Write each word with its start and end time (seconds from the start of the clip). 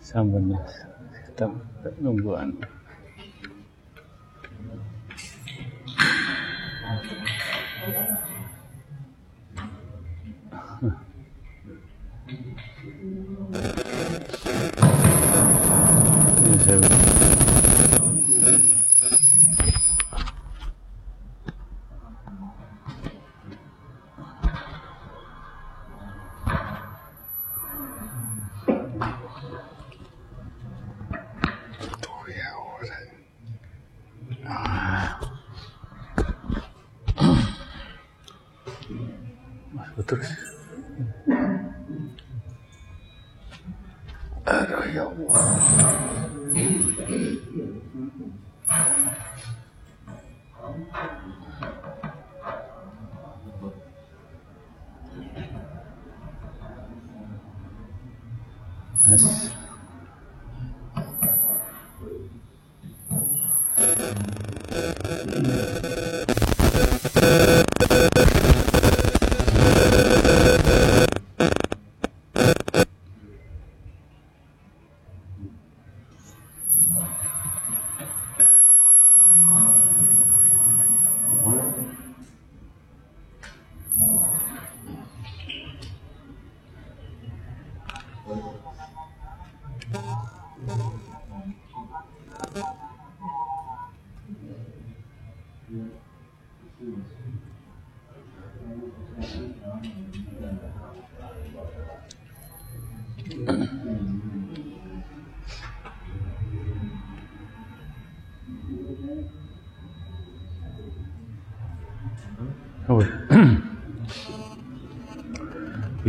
Sampun 0.00 0.56
kita 1.28 1.46
nunggu. 2.00 2.32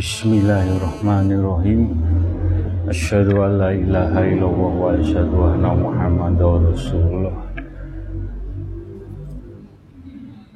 Bismillahirrahmanirrahim. 0.01 1.93
Asyhadu 2.89 3.37
an 3.37 3.61
la 3.61 3.69
ilaha 3.69 4.25
illallah 4.25 4.73
wa 4.73 4.97
asyhadu 4.97 5.45
anna 5.45 5.77
Muhammadar 5.77 6.73
Rasulullah. 6.73 7.37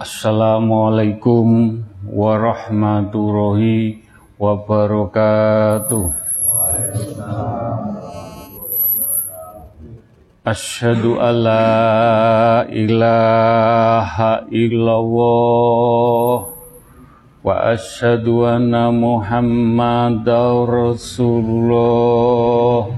Assalamualaikum 0.01 1.77
warahmatullahi 2.09 4.01
wabarakatuh. 4.41 6.09
Asyhadu 10.41 11.21
an 11.21 11.35
la 11.45 12.65
ilaha 12.73 14.49
illallah 14.49 16.54
wa 17.45 17.77
asyhadu 17.77 18.49
anna 18.49 18.89
Muhammadar 18.89 20.65
Rasulullah. 20.65 22.89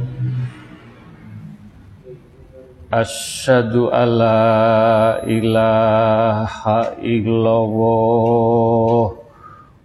Asyhadu 2.88 3.91
an 3.91 4.07
la 4.07 5.19
ilaha 5.28 6.96
illallah 7.03 9.19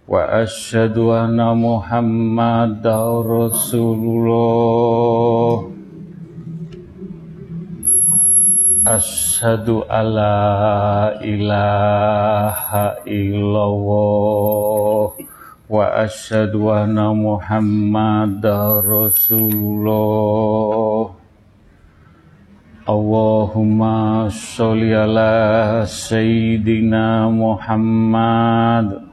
wa 0.07 0.15
asyhadu 0.31 1.11
anna 1.11 1.51
Muhammadar 1.51 3.19
Rasulullah. 3.19 5.72
Asyhadu 8.83 9.87
alla 9.87 11.15
ilaha 11.23 12.99
illallah 13.07 15.15
wa 15.71 16.03
asyhadu 16.03 16.67
anna 16.67 17.15
Muhammadar 17.15 18.83
Rasulullah. 18.83 21.15
Allahumma 22.83 24.27
sholli 24.27 24.91
ala 24.91 25.87
sayyidina 25.87 27.31
Muhammad 27.31 29.07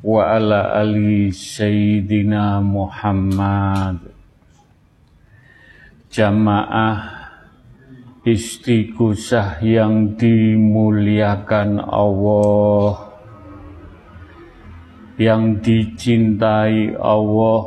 wa 0.00 0.24
ala 0.24 0.80
ali 0.80 1.28
sayyidina 1.28 2.64
Muhammad. 2.64 4.08
Jamaah 6.08 7.23
istighosah 8.24 9.60
yang 9.60 10.16
dimuliakan 10.16 11.76
Allah 11.76 13.12
yang 15.20 15.60
dicintai 15.62 16.98
Allah 16.98 17.62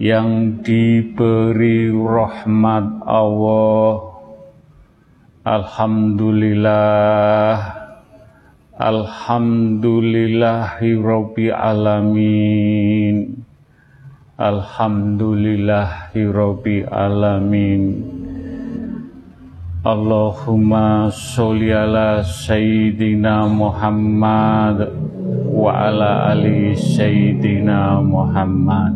yang 0.00 0.64
diberi 0.64 1.92
rahmat 1.92 3.04
Allah. 3.04 4.00
Alhamdulillah 5.44 7.76
Alhamdulillahi 8.80 10.96
Alamin. 11.52 13.44
Alhamdulillahi 14.40 16.24
Alamin 16.88 18.19
Allahumma 19.80 21.08
sholli 21.08 21.72
ala 21.72 22.20
Sayyidina 22.20 23.48
Muhammad 23.48 24.92
wa 25.48 25.72
ala 25.72 26.36
ali 26.36 26.76
Sayyidina 26.76 28.04
Muhammad. 28.04 28.92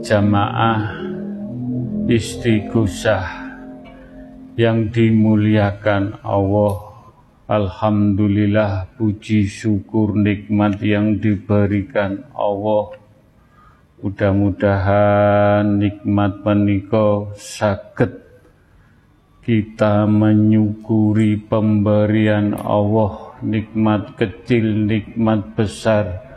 Jamaah 0.00 0.88
istighosah 2.08 3.28
yang 4.56 4.88
dimuliakan 4.88 6.16
Allah 6.24 6.96
Alhamdulillah 7.52 8.88
puji 8.96 9.52
syukur 9.52 10.16
nikmat 10.16 10.80
yang 10.80 11.20
diberikan 11.20 12.24
Allah. 12.32 12.96
Mudah-mudahan 14.00 15.76
nikmat 15.76 16.40
menika 16.40 17.36
saged 17.36 18.21
kita 19.42 20.06
menyukuri 20.06 21.34
pemberian 21.34 22.54
Allah 22.54 23.34
nikmat 23.42 24.14
kecil 24.14 24.86
nikmat 24.86 25.58
besar. 25.58 26.30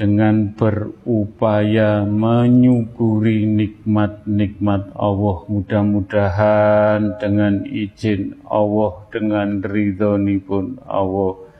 Dengan 0.00 0.56
berupaya 0.56 2.08
menyukuri 2.08 3.44
nikmat-nikmat 3.44 4.96
Allah. 4.96 5.44
Mudah-mudahan 5.44 7.20
dengan 7.20 7.68
izin 7.68 8.40
Allah 8.48 9.04
dengan 9.12 9.60
ridhonipun 9.60 10.80
Allah 10.88 11.50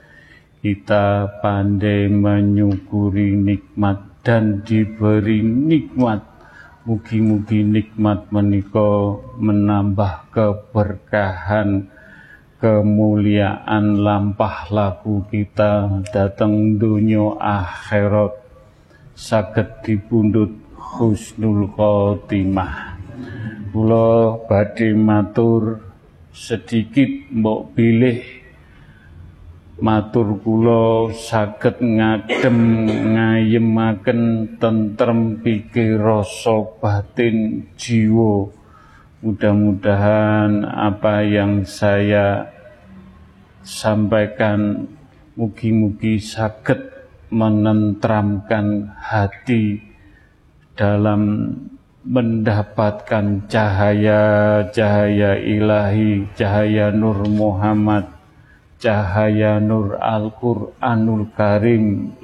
kita 0.61 1.41
pandai 1.41 2.05
menyukuri 2.05 3.33
nikmat 3.33 3.97
dan 4.21 4.61
diberi 4.61 5.41
nikmat 5.41 6.21
mugi-mugi 6.81 7.61
nikmat 7.61 8.33
menika 8.33 9.21
menambah 9.37 10.33
keberkahan 10.33 11.85
kemuliaan 12.57 14.01
lampah 14.01 14.69
laku 14.73 15.21
kita 15.29 16.01
datang 16.09 16.81
dunia 16.81 17.37
akhirat 17.37 18.33
saged 19.13 19.85
dipundhut 19.85 20.57
husnul 20.73 21.69
khotimah. 21.69 22.97
Kula 23.69 24.41
badhe 24.49 24.97
matur 24.97 25.79
sedikit 26.33 27.29
mbok 27.29 27.77
pilih 27.77 28.40
matur 29.81 30.37
kula 30.45 31.09
saged 31.09 31.81
ngadem 31.81 32.85
ngayemaken 33.17 34.21
tentrem 34.61 35.41
pikir 35.41 35.97
rasa 35.97 36.61
batin 36.77 37.65
jiwa. 37.73 38.45
Mudah-mudahan 39.25 40.65
apa 40.65 41.25
yang 41.25 41.65
saya 41.65 42.53
sampaikan 43.65 44.85
mugi-mugi 45.33 46.21
saged 46.21 46.77
menentramkan 47.33 48.93
hati 49.01 49.81
dalam 50.77 51.53
mendapatkan 52.01 53.45
cahaya-cahaya 53.45 55.37
ilahi, 55.37 56.25
cahaya 56.33 56.89
Nur 56.89 57.29
Muhammad, 57.29 58.20
cahaya 58.81 59.61
Nur 59.61 60.01
Al-Quranul 60.01 61.29
Karim, 61.37 62.17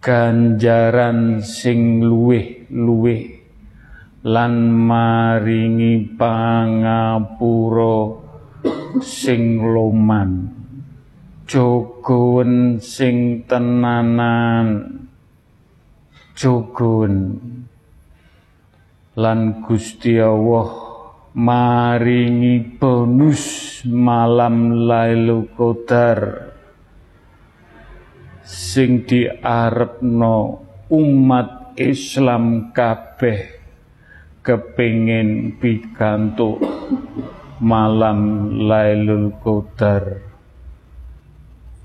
ganjaran 0.00 1.44
sing 1.44 2.00
luweh-luweh 2.00 3.36
lan 4.24 4.72
maringi 4.72 6.08
pangapura 6.16 8.16
sing 9.04 9.60
loman 9.60 10.56
jogon 11.44 12.80
sing 12.80 13.44
tenanan 13.44 15.04
jogon 16.32 17.36
lan 19.20 19.60
Gusti 19.60 20.16
Allah 20.16 20.81
maringi 21.32 22.60
bonus 22.76 23.80
malam 23.88 24.84
Lailatul 24.84 25.48
Qadar. 25.56 26.20
Sing 28.44 29.08
diarepno 29.08 30.60
umat 30.92 31.72
Islam 31.80 32.68
kabeh 32.76 33.48
kepingin 34.44 35.56
pikantuk 35.56 36.60
malam 37.64 38.52
Lailul 38.68 39.32
Qadar. 39.40 40.20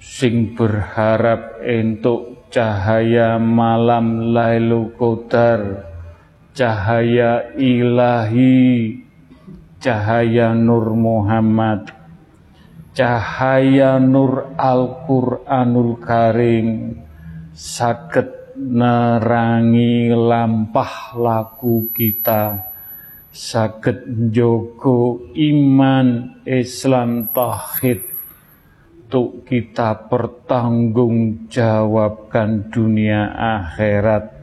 Sing 0.03 0.57
berharap 0.59 1.63
entuk 1.63 2.51
cahaya 2.51 3.39
malam 3.39 4.35
Lailul 4.35 4.91
Qadar. 4.99 5.87
Cahaya 6.51 7.53
ilahi 7.53 9.06
cahaya 9.77 10.57
Nur 10.57 10.97
Muhammad. 10.97 11.93
Cahaya 12.97 14.01
Nur 14.01 14.57
Al-Qur'anul 14.57 16.01
Karim. 16.01 16.97
Sakit 17.53 18.57
nerangi 18.57 20.09
lampah 20.13 21.17
laku 21.17 21.89
kita. 21.93 22.65
Saged 23.29 24.09
njogo 24.09 25.29
iman 25.37 26.41
Islam 26.41 27.29
tauhid. 27.29 28.17
Untuk 29.07 29.47
kita 29.47 30.11
pertanggungjawabkan 30.11 32.67
dunia 32.67 33.31
akhirat. 33.31 34.35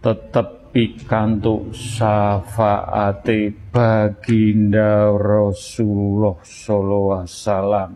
Tetap 0.00 0.61
pikantuk 0.72 1.76
syafaate 1.76 3.52
baginda 3.68 5.12
Rasulullah 5.12 6.40
sallallahu 6.40 7.20
wasallam. 7.22 7.92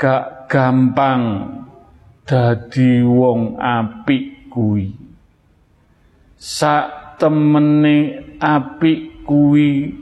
Gak 0.00 0.48
gampang 0.50 1.22
dadi 2.24 3.04
wong 3.04 3.60
apik 3.60 4.50
kuwi. 4.50 4.90
Sak 6.40 7.20
temene 7.22 8.18
apik 8.42 9.22
kuwi 9.22 9.94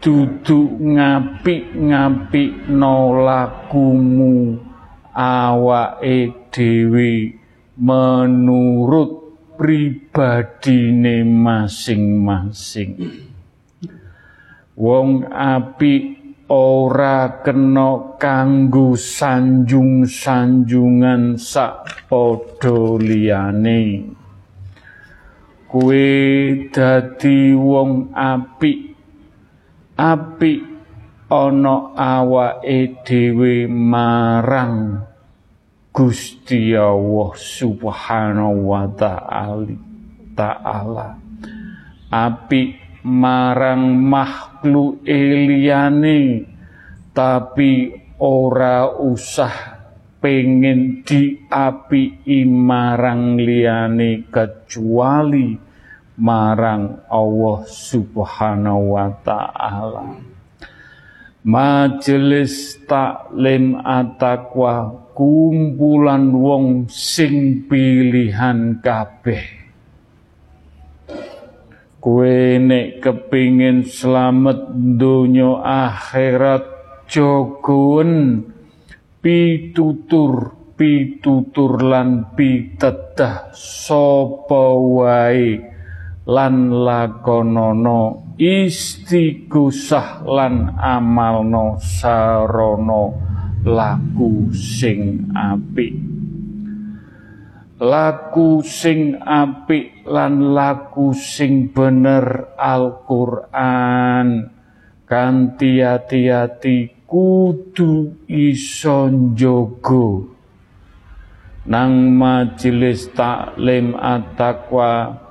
dudu 0.00 0.80
ngapik-ngapik 0.80 2.68
nolakumu 2.72 4.56
awake 5.16 6.32
dhewe 6.52 7.12
menurut 7.80 9.23
pribadine 9.54 11.22
masing-masing. 11.24 12.92
Wong 14.74 15.22
apik 15.30 16.18
ora 16.50 17.38
kena 17.40 18.18
kanggo 18.18 18.98
sanjung-sanjungan 18.98 21.38
sak 21.38 22.10
padha 22.10 22.98
liyane. 22.98 24.10
Dadi 26.70 27.50
wong 27.50 28.14
apik 28.14 28.94
apik 29.98 30.62
ana 31.26 31.90
awake 31.98 33.02
dhewe 33.02 33.66
marang 33.66 35.02
Gusti 35.94 36.74
Allah 36.74 37.30
Subhanahu 37.38 38.74
wa 38.74 38.90
ta'ala 38.90 39.94
ta'ala. 40.34 41.14
Apik 42.10 43.02
marang 43.06 43.94
makhluk 44.02 45.06
liyane 45.06 46.42
tapi 47.14 47.94
ora 48.18 48.90
usah 48.90 49.54
pengen 50.18 51.06
diapi 51.06 52.26
marang 52.48 53.38
liyane 53.38 54.26
kecuali 54.30 55.54
marang 56.18 57.06
Allah 57.06 57.58
Subhanahu 57.66 58.98
wa 58.98 59.08
taala 59.22 60.33
Majelis 61.44 62.80
taklim 62.88 63.76
atakwa 63.84 64.96
kumpulan 65.12 66.32
wong 66.32 66.88
sing 66.88 67.68
pilihan 67.68 68.80
kabeh. 68.80 69.44
Kue 72.00 72.56
nek 72.56 73.04
kepingin 73.04 73.84
selamat 73.84 74.72
dunia 74.96 75.60
akhirat 75.60 76.64
jogoen 77.12 78.40
pitutur 79.20 80.56
pitutur 80.80 81.76
lan 81.76 82.32
pitedah 82.32 83.52
sapa 83.52 84.64
wae 84.80 85.73
lan 86.24 86.72
lakonono 86.72 88.34
istighosah 88.40 90.24
lan 90.24 90.72
amalno 90.80 91.76
sarana 91.78 93.12
laku 93.64 94.52
sing 94.52 95.32
apik. 95.36 95.96
Laku 97.84 98.64
sing 98.64 99.18
apik 99.20 100.06
lan 100.08 100.54
laku 100.56 101.12
sing 101.12 101.68
bener 101.74 102.56
Al-Qur'an. 102.56 104.52
Kanthi 105.04 105.84
ati-ati 105.84 107.04
kudu 107.04 108.24
iso 108.24 109.12
njogo. 109.12 110.32
Nang 111.68 112.12
majelis 112.16 113.12
taklim 113.12 113.92
at-taqwa 113.96 115.23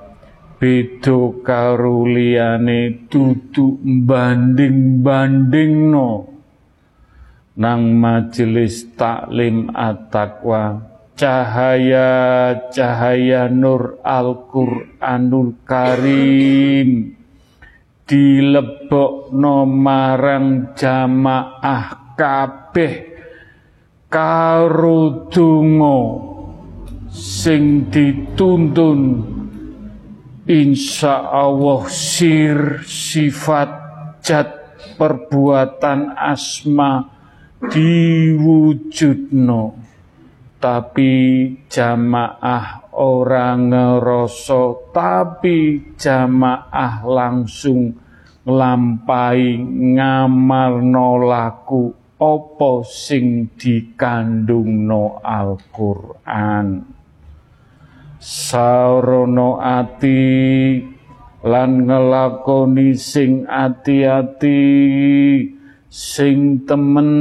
beda 0.64 1.44
karo 1.44 2.08
liyane 2.08 3.04
dudu 3.12 3.84
banding-bandingno. 3.84 6.32
Nang 7.60 8.00
majelis 8.00 8.96
taklim 8.96 9.68
at-taqwa 9.76 10.80
cahaya-cahaya 11.20 13.52
nur 13.52 14.00
Al-Qur'anul 14.00 15.52
Karim 15.68 17.12
dilebokno 18.08 19.68
marang 19.68 20.72
jamaah 20.72 22.16
kabeh 22.16 22.92
karo 24.08 25.28
donga 25.28 26.00
sing 27.12 27.92
dituntun 27.92 29.43
insya 30.44 31.24
Allah 31.32 31.88
sir 31.88 32.84
sifat 32.84 33.70
jat 34.20 34.48
perbuatan 34.96 36.12
asma 36.16 37.08
diwujudno. 37.72 39.62
Tapi 40.60 41.12
jamaah 41.68 42.88
orang 42.96 43.68
ngeroso 43.68 44.88
tapi 44.96 45.92
jamaah 45.92 47.04
langsung 47.04 47.92
nglampai 48.48 49.60
ngamal 49.92 50.80
laku 51.20 51.92
opo 52.16 52.80
sing 52.80 53.52
dikandungno 53.60 55.20
Al-Qur'an 55.20 56.93
sarono 58.24 59.60
ati 59.60 60.80
lan 61.44 61.84
ngelakoni 61.84 62.96
sing 62.96 63.44
ati-ati 63.44 64.64
sing 65.92 66.64
temen 66.64 67.12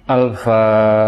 Al-Fatihah 0.08 0.98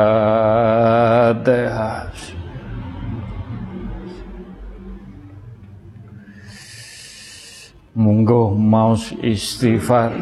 Monggo 7.95 8.55
maus 8.55 9.13
istighfar. 9.23 10.13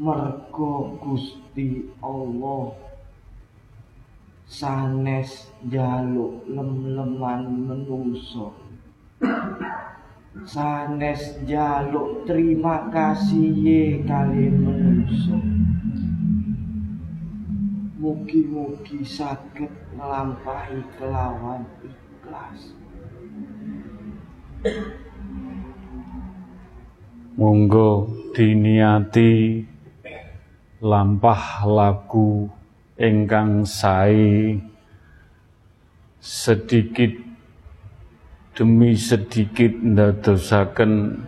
mergo 0.00 0.96
Gusti 1.04 1.84
Allah 2.00 2.91
sanes 4.52 5.48
jaluk 5.72 6.44
lem-leman 6.44 7.48
menungso. 7.48 8.52
Sanes 10.44 11.40
jaluk 11.48 12.28
terima 12.28 12.92
kasih 12.92 13.48
ye 13.48 13.82
kali 14.04 14.52
menungso. 14.52 15.40
Mugi-mugi 17.96 19.00
sakit 19.00 19.72
melampaui 19.96 20.84
kelawan 21.00 21.64
ikhlas. 21.80 22.76
Monggo 27.40 28.12
diniati 28.36 29.64
lampah 30.84 31.64
laku 31.64 32.52
ingkang 33.00 33.64
sae 33.64 34.60
sedikit 36.20 37.16
demi 38.52 38.92
sedikit 38.94 39.72
ndadosaken 39.72 41.24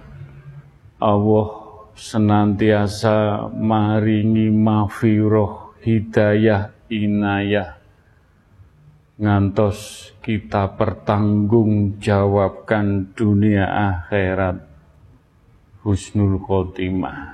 Allah 1.01 1.49
senantiasa 1.97 3.49
maringi 3.55 4.53
mafiroh 4.53 5.73
hidayah 5.81 6.69
inayah 6.93 7.81
ngantos 9.15 10.11
kita 10.25 10.75
pertanggungjawabkan 10.75 13.15
dunia 13.15 13.69
akhirat. 13.69 14.65
Husnul 15.85 16.41
khotimah 16.41 17.34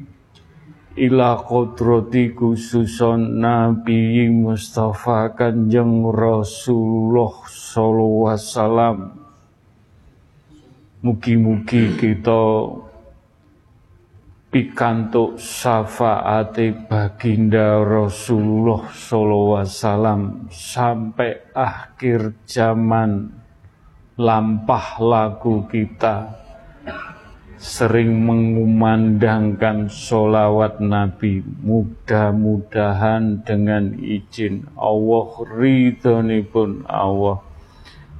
ila 0.99 1.39
kodrati 1.39 2.35
khususon 2.35 3.39
Nabi 3.39 4.27
Mustafa 4.27 5.31
Kanjeng 5.31 6.03
Rasulullah 6.11 7.31
sallallahu 7.47 8.27
wasallam. 8.27 8.97
Mugi-mugi 11.01 11.97
kita 11.97 12.43
pikantuk 14.51 15.39
syafaate 15.39 16.75
baginda 16.85 17.81
Rasulullah 17.81 18.85
sallallahu 18.91 19.55
wasallam 19.57 20.21
sampai 20.51 21.39
akhir 21.55 22.35
zaman. 22.43 23.39
Lampah 24.21 25.01
lagu 25.01 25.65
kita 25.65 26.41
sering 27.61 28.25
mengumandangkan 28.25 29.85
solawat 29.85 30.81
Nabi. 30.81 31.45
Mudah-mudahan 31.61 33.45
dengan 33.45 33.93
izin 34.01 34.65
Allah 34.73 35.29
ridhonipun 35.45 36.89
Allah 36.89 37.45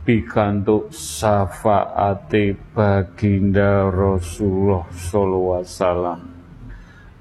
pikantuk 0.06 0.93
syafaate 0.93 2.54
baginda 2.77 3.89
Rasulullah 3.89 4.86
sallallahu 4.93 5.58
alaihi 5.58 5.73
wasallam. 5.73 6.21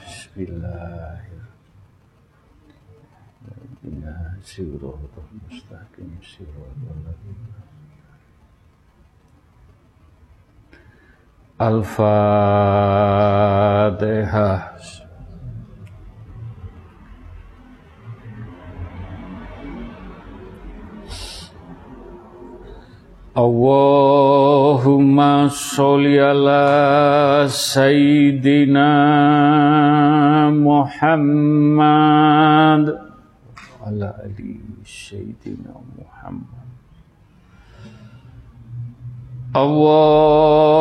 Bismillahirrahmanirrahim. 0.00 1.44
Al-Fatihah 11.60 12.24
اللهم 23.34 25.18
صل 25.50 26.06
على 26.06 27.46
سيدنا 27.50 28.94
محمد 30.54 31.74
وعلى 33.82 34.14
ال 34.22 34.38
سيدنا 34.86 35.74
محمد 35.98 36.62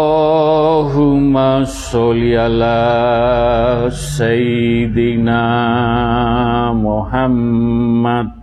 اللهم 0.03 1.35
صل 1.65 2.21
على 2.37 3.89
سيدنا 3.89 5.41
محمد 6.73 8.42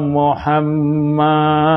محمد. 0.00 1.76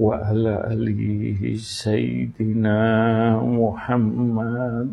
وعلى 0.01 0.55
آله 0.73 1.53
سيدنا 1.61 2.81
محمد. 3.45 4.88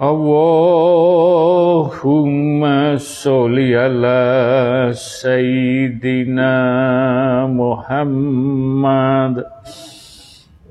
اللهم 0.00 0.56
صل 2.96 3.56
على 3.60 4.24
سيدنا 4.96 6.56
محمد 7.60 9.51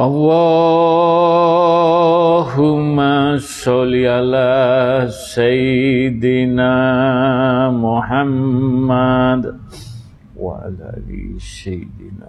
اللهم 0.00 0.96
صل 3.38 3.92
على 3.92 5.04
سيدنا 5.36 6.74
محمد 7.70 9.56
وعلى 10.36 10.96
آل 10.96 11.40
سيدنا 11.40 12.28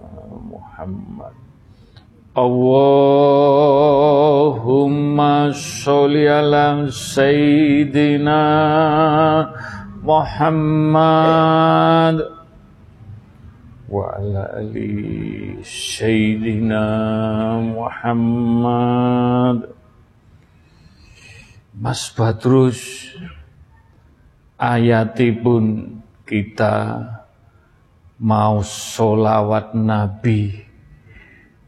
محمد. 0.52 1.32
اللهم 2.36 3.16
صل 5.52 6.16
على 6.16 6.86
سيدنا 6.92 8.44
محمد. 10.04 12.33
وعلى 13.89 14.41
آل 14.61 14.75
سيدنا 15.65 16.85
Muhammad 17.73 19.73
Mas 21.73 22.13
Badrus 22.13 23.09
ayatipun 24.61 25.97
kita 26.27 27.01
mau 28.21 28.61
solawat 28.61 29.73
Nabi 29.73 30.69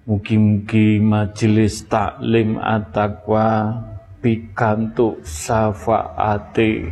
Mugi-mugi 0.01 0.99
majelis 0.99 1.87
taklim 1.87 2.57
at-taqwa 2.57 3.79
pikantuk 4.19 5.23
syafaate 5.23 6.91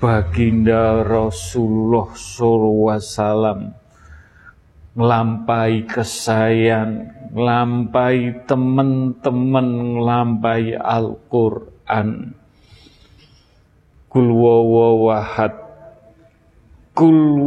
baginda 0.00 1.04
Rasulullah 1.04 2.08
sallallahu 2.12 2.88
alaihi 2.88 3.04
wasallam 3.04 3.58
ngelampai 4.93 5.89
kesayan, 5.89 7.09
ngelampai 7.33 8.45
teman-teman, 8.45 9.97
ngelampai 9.97 10.77
Al-Quran. 10.77 12.37
Kul 14.13 14.29
wawawahad, 14.29 15.57
kul 16.93 17.41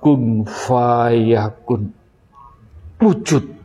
kun 0.00 0.48
fayakun. 0.48 1.92
Wujud. 3.00 3.56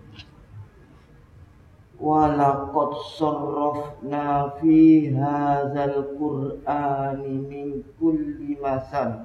Sarrafna 3.17 4.51
fi 4.59 5.07
hadzal 5.07 6.03
qur'ani 6.19 7.39
min 7.47 7.83
kulli 7.99 8.59
masal. 8.59 9.23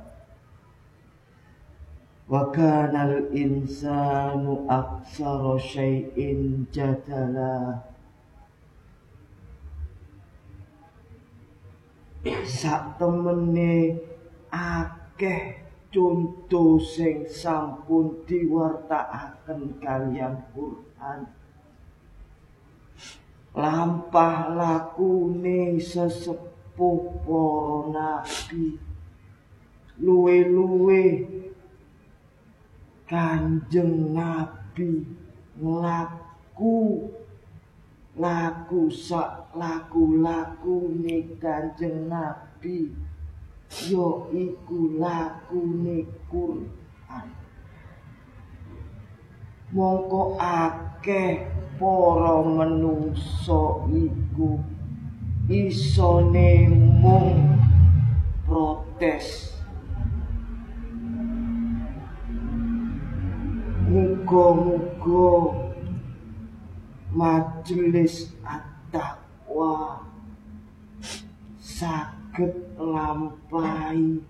Wa 2.29 2.53
kana 2.55 3.09
al-insanu 3.09 4.63
aktsara 4.69 5.59
syai'in 5.59 6.69
jadala 6.71 7.89
Sak 12.45 12.99
temene 13.01 13.97
akeh 14.53 15.65
contoh 15.89 16.77
sing 16.77 17.25
sampun 17.25 18.27
diwartakaken 18.29 19.81
kalian 19.81 20.37
Quran 20.53 21.38
lampah 23.57 24.53
lakune 24.53 25.81
sesepuh 25.81 27.01
para 27.25 27.79
nabi. 27.93 28.77
Luwe-luwe 29.99 31.05
kanjeng 33.09 34.15
nabi 34.15 35.03
nglaku 35.59 37.11
laku 38.19 38.91
sak 38.91 39.51
laku-lakune 39.59 41.39
kanjeng 41.43 42.07
nabi. 42.07 42.95
Yo 43.91 44.33
iku 44.33 44.97
lakune 44.97 46.09
Quran. 46.31 47.29
Mongko 49.69 50.41
akeh 50.41 51.58
para 51.79 52.43
menungsa 52.43 53.87
iku 53.87 54.59
isone 55.47 56.67
mung 56.99 57.55
protes. 58.43 59.55
Muga-muga 63.89 65.31
majelis 67.15 68.35
at-taqwa 68.45 70.05
saged 71.57 72.53
lampahi 72.77 74.21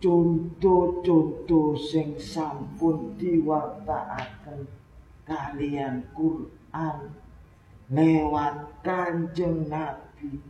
contoh-contoh 0.00 1.76
sing 1.76 2.16
sampun 2.16 3.12
diwartakaken 3.20 4.79
kalian 5.30 6.02
Quran 6.10 7.14
lewat 7.86 8.82
Kanjeng 8.82 9.70
Nabi 9.70 10.42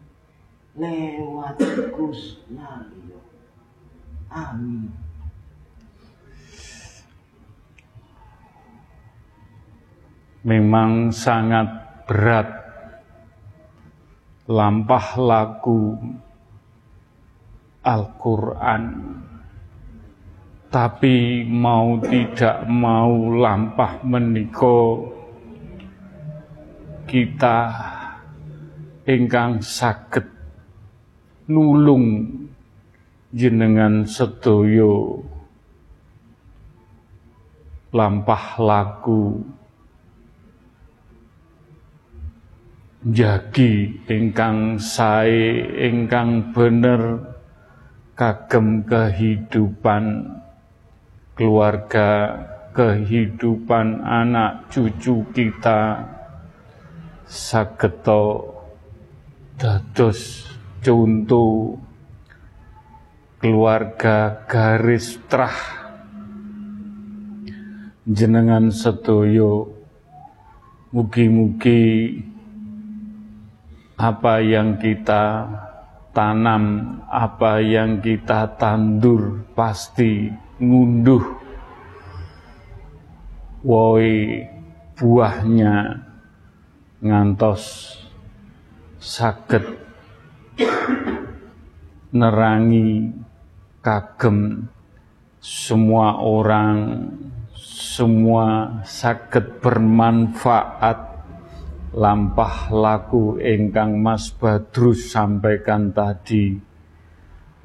lewat 0.72 1.60
Gus 1.92 2.40
Naryo 2.48 3.20
amin. 4.30 4.88
Memang 10.40 11.12
sangat 11.12 11.68
berat 12.08 12.48
lampah 14.48 15.06
laku 15.20 16.00
Al-Quran 17.84 18.84
tapi 20.70 21.42
mau 21.50 21.98
tidak 21.98 22.62
mau 22.70 23.34
lampah 23.34 23.98
meniko 24.06 25.02
kita 27.10 27.74
ingkang 29.02 29.58
saged 29.58 30.30
nulung 31.50 32.30
jenengan 33.34 34.06
sedoyo 34.06 35.26
lampah 37.90 38.62
laku 38.62 39.42
jagi 43.10 43.98
ingkang 44.06 44.78
sae 44.78 45.66
ingkang 45.82 46.54
bener 46.54 47.26
kagem 48.14 48.86
kehidupan 48.86 50.38
keluarga, 51.40 52.36
kehidupan 52.76 54.04
anak 54.04 54.68
cucu 54.68 55.24
kita 55.32 56.04
sageto 57.24 58.52
dados 59.56 60.44
contoh 60.84 61.80
keluarga 63.40 64.44
garis 64.44 65.16
trah 65.32 65.56
jenengan 68.04 68.68
sedoyo 68.68 69.80
mugi-mugi 70.92 72.20
apa 73.96 74.44
yang 74.44 74.76
kita 74.76 75.48
tanam, 76.12 77.00
apa 77.08 77.64
yang 77.64 78.04
kita 78.04 78.60
tandur 78.60 79.40
pasti 79.56 80.49
ngunduh 80.60 81.24
woi 83.64 84.44
buahnya 84.94 86.04
ngantos 87.00 87.96
saged 89.00 89.64
nerangi 92.12 93.08
kagem 93.80 94.68
semua 95.40 96.20
orang 96.20 97.08
semua 97.56 98.80
saged 98.84 99.64
bermanfaat. 99.64 101.08
Lampah 101.90 102.70
laku 102.70 103.34
engkang 103.42 103.98
Mas 103.98 104.30
Badrus 104.30 105.10
sampaikan 105.10 105.90
tadi. 105.90 106.54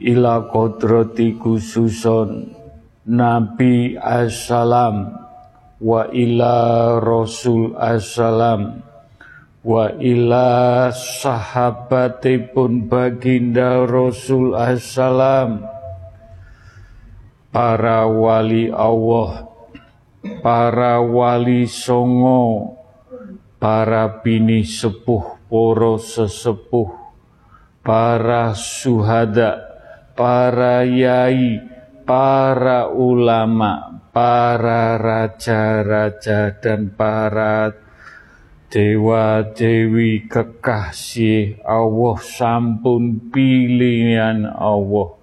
ila 0.01 0.49
kodrati 0.49 1.37
khususon 1.37 2.57
Nabi 3.05 3.97
assalam 4.01 5.13
wa 5.81 6.09
ila 6.09 6.55
Rasul 7.01 7.77
assalam 7.77 8.81
wa 9.61 9.93
ila 10.01 10.89
sahabatipun 10.93 12.89
baginda 12.89 13.85
Rasul 13.85 14.57
assalam. 14.57 15.65
Para 17.51 18.07
wali 18.07 18.71
Allah 18.71 19.51
para 20.39 21.03
wali 21.03 21.67
songo 21.67 22.77
para 23.59 24.23
bini 24.23 24.63
sepuh 24.63 25.51
poro 25.51 25.99
sesepuh 25.99 26.95
para 27.83 28.55
suhada 28.55 29.70
para 30.15 30.83
yai, 30.87 31.63
para 32.07 32.91
ulama, 32.91 34.03
para 34.11 34.99
raja-raja 34.99 36.59
dan 36.59 36.91
para 36.95 37.75
dewa-dewi 38.71 40.31
kekasih 40.31 41.59
Allah 41.67 42.17
sampun 42.23 43.31
pilihan 43.35 44.47
Allah. 44.47 45.19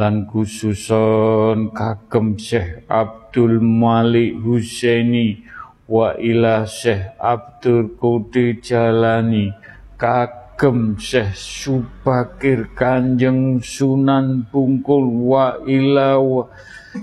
Lan 0.00 0.24
khususon 0.24 1.76
kagem 1.76 2.40
Syekh 2.40 2.88
Abdul 2.88 3.60
Malik 3.60 4.38
Husaini 4.40 5.44
wa 5.90 6.16
ila 6.16 6.64
Syekh 6.64 7.20
Abdul 7.20 8.00
Qadir 8.00 8.64
Jalani 8.64 9.52
kak 10.00 10.39
Agem 10.60 11.00
Syekh 11.00 11.40
Subakir 11.40 12.76
Kanjeng 12.76 13.64
Sunan 13.64 14.44
Bungkul 14.44 15.08
wa 15.24 15.56
ila 15.64 16.20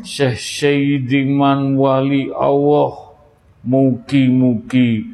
Syekh 0.06 0.38
Syaidiman 0.38 1.74
Wali 1.74 2.30
Allah. 2.30 3.18
Mugi-mugi 3.66 5.10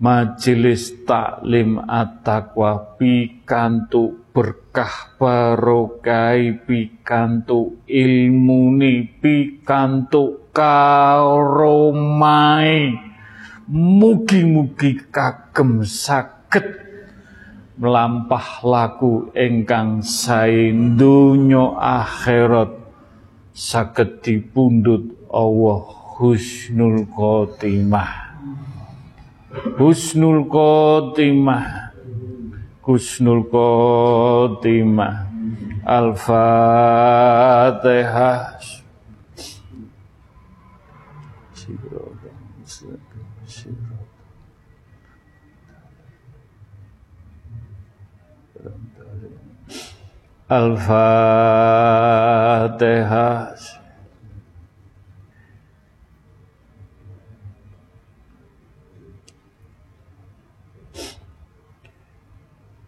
majelis 0.00 1.04
taklim 1.04 1.76
at-taqwa 1.84 2.96
pikantuk 2.96 4.32
berkah 4.32 5.12
barokai 5.20 6.56
pikantuk 6.64 7.84
ilmuni 7.84 9.12
pikantuk 9.20 10.56
karomai. 10.56 11.76
Mugi-mugi 13.68 15.04
kagem 15.12 15.84
sakit 15.84 16.83
melampah 17.74 18.62
laku 18.62 19.34
engkang 19.34 19.98
sae 20.02 20.70
donya 20.94 21.74
akhirat 21.74 22.70
saged 23.50 24.22
dipundhut 24.22 25.14
Allah 25.30 25.82
husnul 26.18 27.06
khotimah. 27.10 28.34
Husnul 29.78 30.46
khotimah. 30.46 31.94
Husnul 32.82 33.42
khotimah. 33.50 35.26
Al-fatihah 35.84 37.24
Al-Fatiha. 50.48 52.04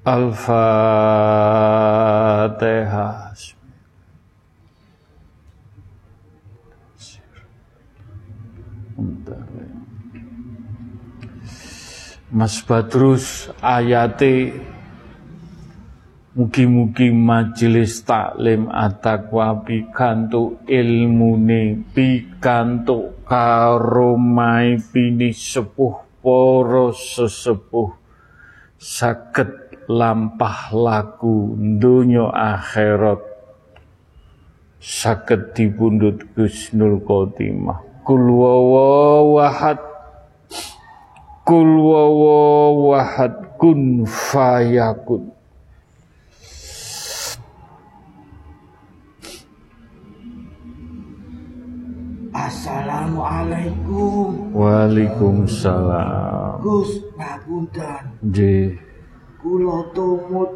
Al-Fatiha. 0.05 0.77
Mas 12.31 12.61
Badrus 12.61 13.49
Ayati 13.62 14.76
Mugi-mugi 16.37 17.16
majelis 17.16 18.05
taklim 18.05 18.68
atakwa 18.68 19.57
pikantuk 19.64 20.68
ilmune 20.68 21.81
pikantuk 21.96 23.25
karomai 23.25 24.77
pini 24.77 25.33
sepuh 25.33 26.20
poro 26.20 26.92
sesepuh. 26.92 27.88
Saged 28.77 29.81
lampah 29.88 30.77
laku 30.77 31.57
donya 31.81 32.29
akhirat. 32.29 33.25
Saged 34.77 35.57
dipundhut 35.57 36.20
Gusnul 36.37 37.01
Khotimah 37.01 38.05
kul 38.05 38.29
wahad. 39.33 39.81
Kul 43.57 44.05
fayakun 44.05 45.36
Assalamualaikum. 53.17 54.53
Waalaikumsalam. 54.53 56.61
Gus 56.61 57.01
ngapunten. 57.17 58.13
Nggih. 58.21 58.77
Kula 59.41 59.89
tumut 59.97 60.53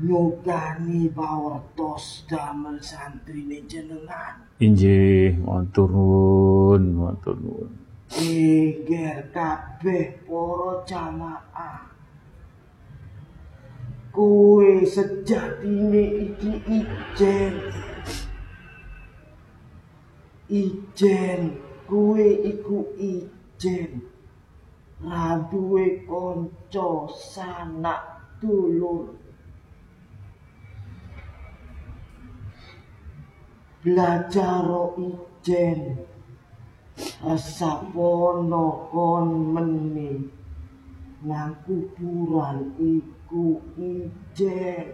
nyukani 0.00 1.12
pawartos 1.12 2.24
damel 2.24 2.80
santrine 2.80 3.60
jenengan. 3.68 4.48
Inggih, 4.64 5.36
matur 5.44 5.92
nuwun, 5.92 6.96
matur 6.96 7.36
nuwun. 7.36 7.68
Engger 8.16 9.20
kabeh 9.28 10.24
para 10.24 10.72
jamaah. 10.88 11.84
Kuwe 14.08 14.88
sejatine 14.88 16.32
iki 16.32 16.64
ijen 16.64 17.60
ijen. 20.50 21.42
Kuwe 21.88 22.26
iku 22.50 22.78
ijen. 22.98 23.92
Raduwe 25.02 25.84
kanca 26.08 26.88
sanak 27.32 28.02
dulur. 28.40 29.06
Belajar 33.82 34.68
ijen. 35.08 35.80
Sapono 37.36 38.64
kon 38.92 39.28
meni. 39.54 40.12
Nang 41.28 41.54
kuburan 41.64 42.58
iku 42.78 43.62
ijen. 43.76 44.86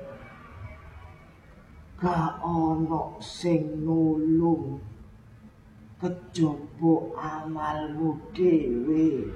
Ka 2.01 2.41
ono 2.45 3.17
sing 3.21 3.85
nulung 3.85 4.96
kejaba 6.07 6.95
amalmu 7.19 8.15
dhewe. 8.35 9.27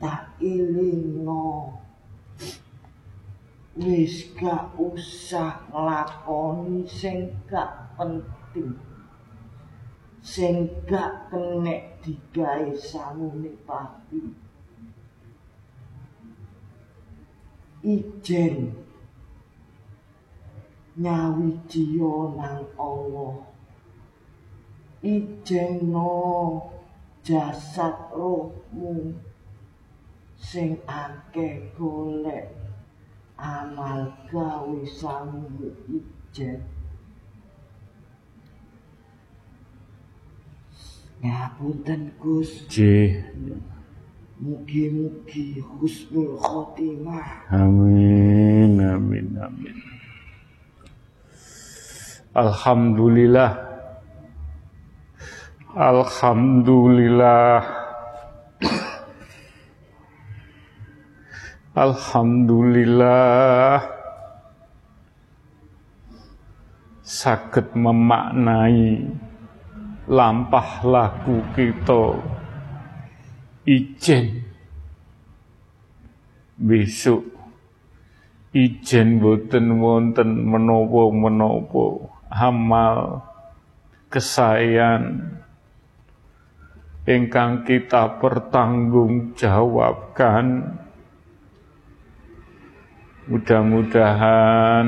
Tak 0.00 0.36
ilingno 0.40 1.72
wis 3.80 4.28
gak 4.36 4.76
usah 4.76 5.64
nglakoni 5.72 6.84
sing 6.84 7.32
gak 7.48 7.96
penting. 7.96 8.76
Sing 10.20 10.68
gak 10.84 11.32
kenek 11.32 12.04
digawe 12.04 12.68
samune 12.76 13.56
papi 13.64 14.22
ijen. 17.80 18.76
Nyawiji 20.98 22.02
nang 22.34 22.66
Allah 22.74 23.47
ijeno 25.02 26.10
jasad 27.22 27.94
rohmu 28.10 29.14
sing 30.38 30.78
akeh 30.86 31.70
golek 31.78 32.50
amal 33.38 34.10
gawe 34.30 34.80
sami 34.86 35.70
ijen 35.86 36.60
Ngapunten 41.18 42.14
Gus, 42.22 42.62
Nggih. 42.70 43.26
mugi-mugi 44.38 45.58
husnul 45.58 46.38
khotimah. 46.38 47.50
Amin, 47.50 48.78
amin, 48.78 49.26
amin. 49.34 49.76
Alhamdulillah. 52.38 53.67
Alhamdulillah. 55.76 57.60
Alhamdulillah. 61.76 63.76
Saged 67.04 67.76
memaknai 67.76 69.12
lampah 70.08 70.88
lagu 70.88 71.44
kita 71.52 72.16
ijen 73.68 74.48
besok 76.56 77.28
ijen 78.56 79.20
boten 79.20 79.76
wonten 79.76 80.48
menapa-menapa 80.48 82.08
amal 82.32 83.20
kesayan 84.08 85.36
ingkang 87.08 87.64
kita 87.64 88.20
pertanggungjawabkan. 88.20 90.76
Mudah-mudahan 93.28 94.86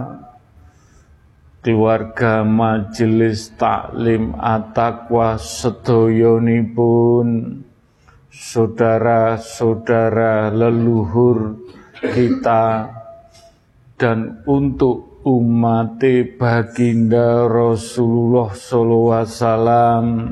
keluarga 1.66 2.46
majelis 2.46 3.50
taklim 3.58 4.38
atakwa 4.38 5.42
sedoyonipun 5.42 7.26
saudara-saudara 8.30 10.54
leluhur 10.54 11.58
kita 11.98 12.94
dan 13.98 14.46
untuk 14.46 15.26
umat 15.26 16.06
baginda 16.38 17.50
Rasulullah 17.50 18.54
SAW 18.54 20.30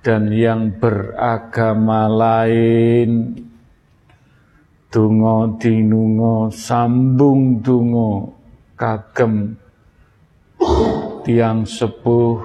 dan 0.00 0.22
yang 0.32 0.72
beragama 0.80 2.08
lain 2.08 3.49
Dungo 4.90 5.54
dinungo 5.54 6.50
sambung 6.50 7.62
dungo 7.62 8.34
kagem. 8.74 9.54
Tiang 11.22 11.62
sepuh 11.62 12.42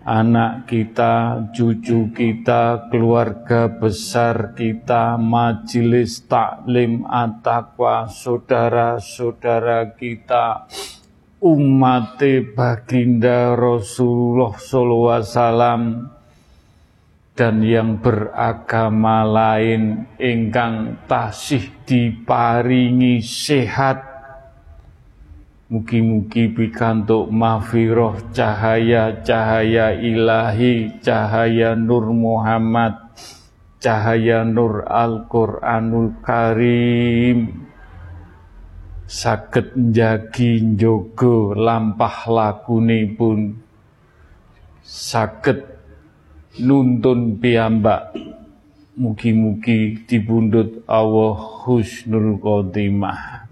anak 0.00 0.64
kita, 0.64 1.44
cucu 1.52 2.08
kita, 2.16 2.88
keluarga 2.88 3.68
besar 3.68 4.56
kita, 4.56 5.20
majelis 5.20 6.24
taklim 6.24 7.04
atakwa, 7.04 8.08
saudara-saudara 8.08 9.92
kita, 9.92 10.64
umat 11.44 12.16
baginda 12.56 13.52
Rasulullah 13.52 14.56
SAW 14.56 16.21
dan 17.32 17.64
yang 17.64 17.96
beragama 17.96 19.24
lain 19.24 20.04
ingkang 20.20 21.00
tasih 21.08 21.64
diparingi 21.88 23.24
sehat. 23.24 24.12
Mugi-mugi 25.72 26.52
pikantuk 26.52 27.32
mafiroh 27.32 28.20
cahaya-cahaya 28.36 29.96
ilahi, 29.96 31.00
cahaya 31.00 31.72
Nur 31.72 32.12
Muhammad, 32.12 33.00
cahaya 33.80 34.44
Nur 34.44 34.84
Al-Quranul 34.84 36.20
Karim, 36.20 37.64
saged 39.08 39.72
njagi 39.72 40.60
njogo 40.60 41.56
lampah 41.56 42.28
lakune 42.28 43.08
pun 43.16 43.56
nuntun 46.60 47.40
piyambak. 47.40 48.12
Mugi-mugi 48.92 50.04
dibundut 50.04 50.84
Allah 50.84 51.36
husnul 51.64 52.36
khotimah. 52.36 53.48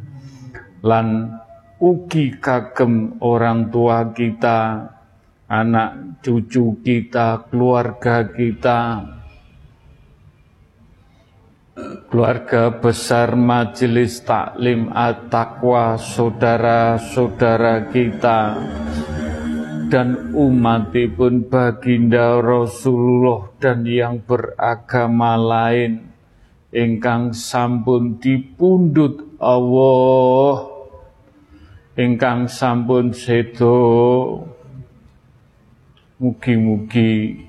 Lan 0.85 1.33
ugi 1.81 2.37
kagem 2.37 3.17
orang 3.25 3.73
tua 3.73 4.13
kita, 4.13 4.85
anak 5.49 6.21
cucu 6.21 6.85
kita, 6.85 7.49
keluarga 7.49 8.29
kita, 8.29 8.81
keluarga 12.13 12.77
besar 12.77 13.33
majelis 13.33 14.21
taklim 14.21 14.93
at-taqwa, 14.93 15.97
saudara-saudara 15.97 17.89
kita, 17.89 18.61
dan 19.91 20.31
umat 20.39 20.95
pun 20.95 21.51
baginda 21.51 22.39
Rasulullah 22.39 23.51
dan 23.59 23.83
yang 23.83 24.23
beragama 24.23 25.35
lain. 25.35 26.07
Ingkang 26.71 27.35
sampun 27.35 28.23
dipundut 28.23 29.35
Allah. 29.43 30.71
Ingkang 31.99 32.47
sampun 32.47 33.11
sedo 33.11 33.75
mugi-mugi 36.23 37.43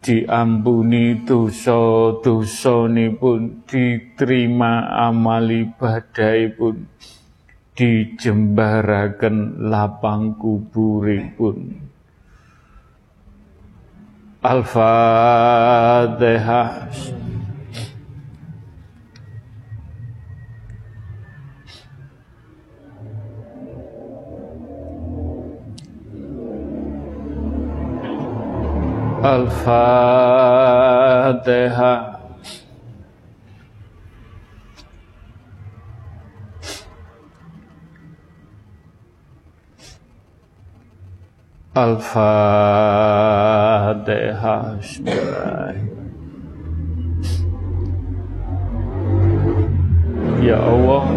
diampuni 0.00 1.20
dosa 1.22 2.16
pun 3.20 3.40
diterima 3.68 4.88
amal 5.04 5.46
pun 6.56 6.88
dijembaraken 7.72 9.64
lapang 9.72 10.36
kuburipun. 10.36 11.80
Al-Fatihah. 14.42 14.90
Al-Fatihah 29.22 30.52
Al-Fatihah 41.72 42.36
Ya 50.44 50.60
Allah 50.60 51.08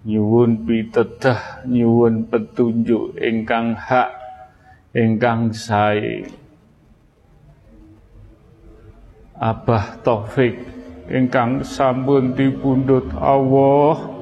nyuwun 0.00 0.64
pitedah 0.64 1.68
nyuwun 1.68 2.24
petunjuk 2.24 3.20
ingkang 3.20 3.76
hak 3.76 4.16
ingkang 4.96 5.52
sae. 5.52 6.24
Abah 9.36 10.00
Taufik 10.00 10.56
ingkang 11.12 11.60
sampun 11.60 12.32
dipundhut 12.32 13.12
Allah 13.12 14.15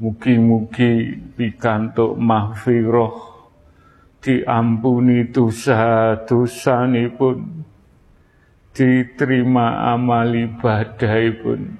Mugi-mugi 0.00 1.12
pikantuk 1.36 2.16
mahfirah 2.16 3.12
diampuni 4.24 5.28
dosa-dosanipun 5.28 7.60
diterima 8.72 9.92
amal 9.92 10.32
ibadahipun 10.32 11.76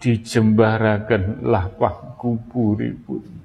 dijembaraken 0.00 1.44
lapang 1.44 2.16
kuburipun 2.16 3.42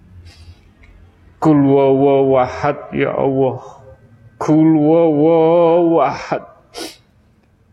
Kul 1.38 1.70
wawahad 1.70 2.98
ya 2.98 3.14
Allah. 3.14 3.62
Kul 4.42 4.74
wawahad. 4.74 6.50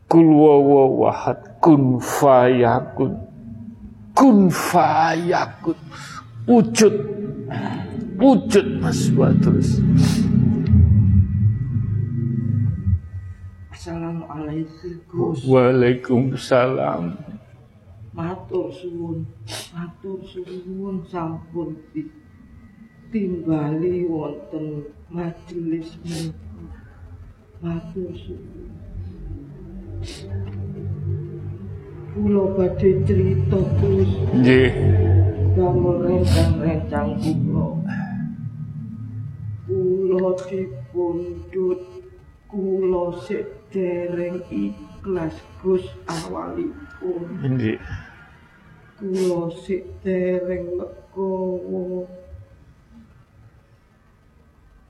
Kul 0.04 0.28
wawahad. 0.28 1.38
Kun 1.64 1.96
fayakun. 1.96 3.23
Kun 4.14 4.46
fayakun. 4.50 5.76
Wujud. 6.46 6.94
Wujud 8.16 8.66
Mas 8.78 9.10
Batrus. 9.10 9.82
Assalamualaikum. 13.74 15.34
Waalaikumsalam. 15.44 17.18
Matur 18.14 18.70
suwun, 18.70 19.26
matur 19.74 20.22
suwun 20.22 21.02
sampun 21.10 21.74
timbali 23.10 24.06
wonten 24.06 24.86
majelis 25.10 25.98
matur 27.58 28.14
Kula 32.14 32.46
badhe 32.54 33.02
cerita 33.02 33.58
terus. 33.82 34.06
Nggih. 34.30 34.70
Damel 35.58 35.98
rencang-rencang 36.06 37.18
kula. 37.18 37.74
Kula 39.66 40.30
dipundhut 40.46 41.82
kula 42.46 43.18
sedereng 43.26 44.46
ikhlas 44.46 45.34
Gus 45.58 45.90
awalipun. 46.06 47.26
Nggih. 47.42 47.82
Kula 48.94 49.50
sedereng 49.66 50.78
legowo. 50.78 52.06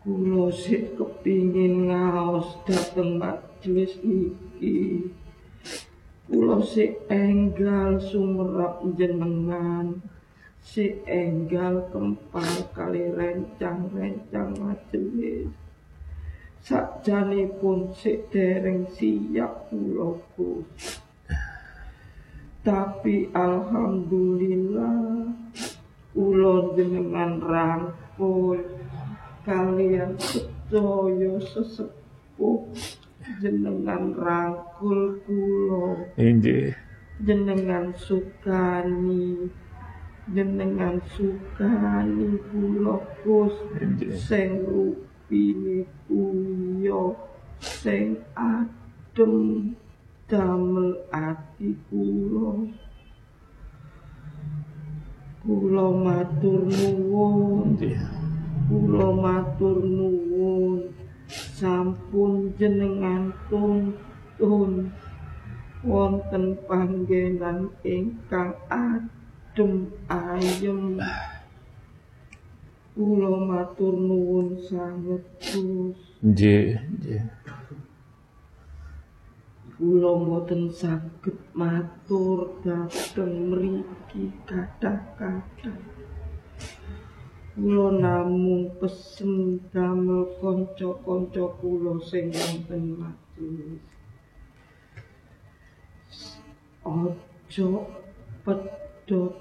Kulo 0.04 0.52
sik 0.52 1.00
kepingin 1.00 1.88
ngaos 1.88 2.60
dateng 2.68 3.16
majelis 3.16 3.96
iki. 4.04 5.08
Kulo 6.34 6.58
sik 6.66 7.06
enggal 7.14 8.02
sumerap 8.02 8.82
jenengan. 8.98 10.02
Sik 10.58 11.06
enggal 11.06 11.86
kempal 11.94 12.74
kali 12.74 13.06
rencang-rencang 13.14 14.58
majelis. 14.58 15.46
Sakjanipun 16.58 17.94
sik 17.94 18.34
dereng 18.34 18.82
siap 18.98 19.70
kulo 19.70 20.26
Tapi 22.66 23.30
alhamdulillah 23.30 25.30
kulo 26.10 26.74
jenengan 26.74 27.38
rangkul 27.38 28.58
kalian 29.46 30.18
sedaya 30.18 31.38
sesepuh 31.38 32.58
jenengan 33.40 34.12
rangkul 34.12 35.20
kula. 35.24 36.12
Inggih. 36.20 36.76
Jenengan 37.24 37.94
sukani 37.96 39.48
jenengan 40.28 40.98
sukani 41.14 42.40
kula 42.50 42.96
Gus 43.22 43.54
sing 44.16 44.64
rupine 44.64 45.88
kuyo 46.08 47.16
sing 47.60 48.20
adem 48.36 49.72
damel 50.28 51.00
ati 51.12 51.76
kula. 51.88 52.68
Kula 55.44 55.86
matur 55.92 56.60
nuwun. 56.68 57.76
Kula 58.64 59.08
matur 59.12 59.78
nuwun 59.84 61.03
sampun 61.54 62.50
jenengan 62.58 63.30
tuntun 63.46 64.90
wonten 65.86 66.58
panggenan 66.66 67.70
ingkang 67.86 68.58
adem 68.66 69.94
ayem. 70.10 70.98
Kula 72.94 73.32
matur 73.42 73.94
nuwun 73.94 74.54
sanget 74.58 75.22
Gus. 75.42 75.98
Nggih, 76.22 76.78
nggih. 76.94 77.22
kula 79.74 80.10
mboten 80.22 80.70
saged 80.70 81.34
matur 81.50 82.62
dhateng 82.62 83.50
mriki 83.50 84.30
kathah-kathah 84.46 85.93
namung 87.56 88.74
pesen 88.82 89.62
damel 89.70 90.26
kanca-kanca 90.42 91.54
kula 91.62 92.02
sing 92.02 92.34
wonten 92.34 92.98
majelis 92.98 93.86
ojo 96.82 97.68
pedot 98.42 99.38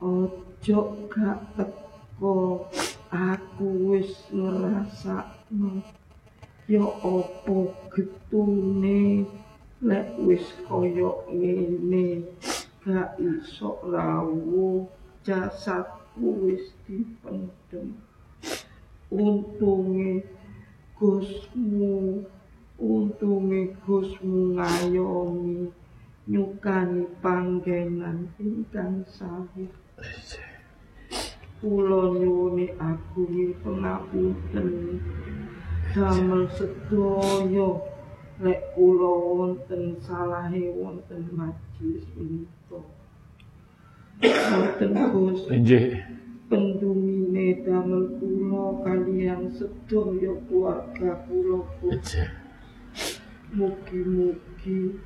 ojo 0.00 0.78
gak 1.12 1.40
teko 1.52 2.66
aku 3.12 3.68
wis 3.92 4.12
ngrasakno. 4.32 5.84
Ya 6.64 6.80
apa 6.88 7.56
getune? 7.92 9.28
Lek 9.82 10.16
wis 10.16 10.46
kaya 10.64 11.10
ngene 11.28 12.24
gak 12.80 13.20
iso 13.20 13.82
rawuh 13.84 14.88
jasadku 15.26 16.01
wis 16.20 16.72
dipendem. 16.84 17.96
Untunge 19.10 20.24
Gusmu 20.98 22.24
untunge 22.78 23.60
Gusmu 23.86 24.56
ngayomi 24.56 25.72
nyukani 26.28 27.04
panggenan 27.22 28.30
ingkang 28.38 29.02
sawit 29.10 29.72
kula 31.58 32.14
nyuwuni 32.18 32.66
agungi 32.78 33.54
pangapunten 33.62 34.98
damel 35.94 36.46
sedaya. 36.56 37.70
Lek 38.42 38.74
kula 38.74 39.06
wonten 39.06 39.94
salahe 40.02 40.74
wonten 40.74 41.30
majelis 41.38 42.02
menika 42.18 42.61
Gus 44.22 45.50
Nggih. 45.50 45.98
pendumine 46.46 47.58
damel 47.66 48.06
kula 48.22 48.86
kaliyan 48.86 49.50
sedaya 49.50 50.30
keluarga 50.46 51.26
kula 51.26 51.66
mugi-mugi 53.52 54.96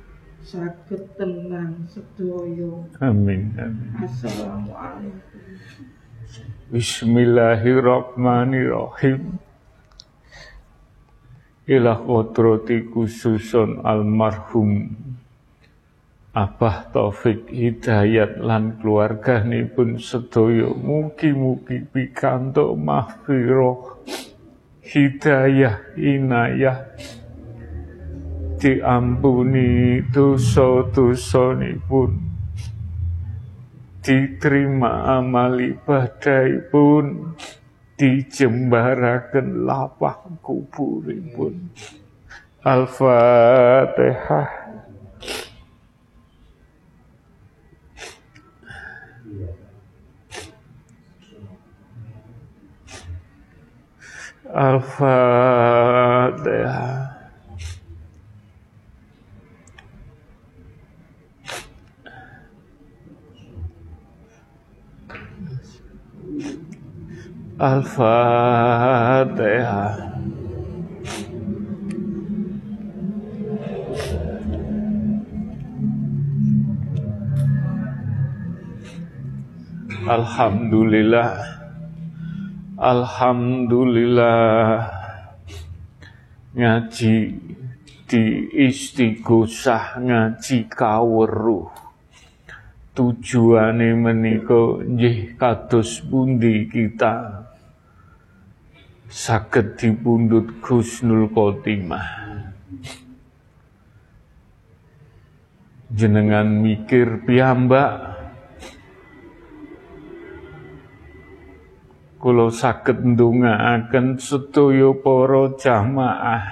saged 0.45 1.03
tenang 1.17 1.81
sedaya 1.89 2.85
Amin. 3.01 3.57
Amin. 3.57 3.89
assalamualaikum 4.05 5.41
Bismillahirrahmanirrahim. 6.67 9.39
Ila 11.63 11.95
kodrati 12.03 12.83
khususun 12.91 13.79
almarhum 13.87 14.91
Abah 16.37 16.93
Taufik 16.93 17.49
Hidayat 17.49 18.37
lan 18.37 18.77
keluarganipun 18.77 19.97
sedaya 19.97 20.69
mugi-mugi 20.69 21.81
pikantuk 21.89 22.77
mahfirah 22.77 23.97
hidayah 24.85 25.81
inayah. 25.97 26.93
Diampuni 28.61 30.05
dosa-dosanipun 30.13 32.11
diterima 34.05 35.17
amal 35.17 35.57
ibadahipun 35.57 37.33
dijembaraken 37.97 39.65
lapah 39.65 40.21
kuburipun. 40.45 41.73
Al-Fatihah 42.61 44.66
Al-Fatihah 54.57 54.97
Al-Fatihah 67.61 68.77
Alhamdulillah 80.07 81.56
Alhamdulillah. 82.77 84.85
Ngaji 86.53 87.17
di 88.05 88.23
istighosah 88.53 89.97
ngaji 89.97 90.69
kaweruh 90.69 91.73
tujuane 92.93 93.97
menika 93.97 94.85
nggih 94.85 95.33
kados 95.41 96.05
pundi 96.05 96.69
kita? 96.69 97.49
Saged 99.09 99.81
dipundhut 99.81 100.61
Husnul 100.61 101.33
Khotimah 101.33 102.27
jenengan 105.87 106.61
mikir 106.61 107.23
piyambak 107.23 108.19
kula 112.27 112.51
saged 112.51 113.07
ndongaaken 113.07 114.19
sedaya 114.19 114.91
para 114.99 115.55
jamaah. 115.55 116.43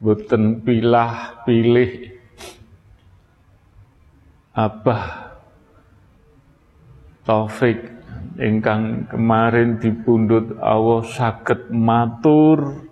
Boten 0.00 0.64
pilah 0.64 1.44
pilih 1.44 2.16
Abah 4.56 5.36
Taufik 7.28 7.92
ingkang 8.40 9.04
kemarin 9.12 9.76
dipundhut 9.76 10.56
Allah 10.64 11.04
saged 11.04 11.68
matur 11.68 12.88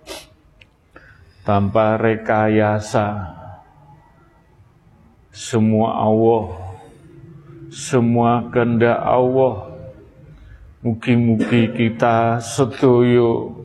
tanpa 1.41 1.97
rekayasa. 1.97 3.33
Semua 5.33 6.05
Allah 6.05 6.65
semua 7.73 8.45
kehendak 8.53 9.01
Allah 9.01 9.74
mugi-mugi 10.85 11.73
kita 11.73 12.37
sedoyo 12.37 13.57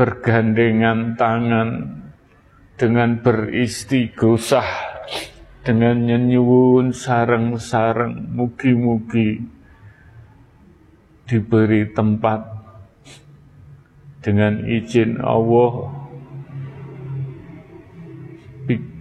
bergandengan 0.00 1.12
tangan 1.12 2.00
dengan 2.80 3.20
beristighosah 3.20 4.64
dengan 5.60 6.08
nyenyuwun 6.08 6.96
sareng-sareng. 6.96 8.32
Mugi-mugi 8.32 9.44
diberi 11.28 11.92
tempat 11.92 12.48
dengan 14.24 14.64
izin 14.64 15.20
Allah. 15.20 16.00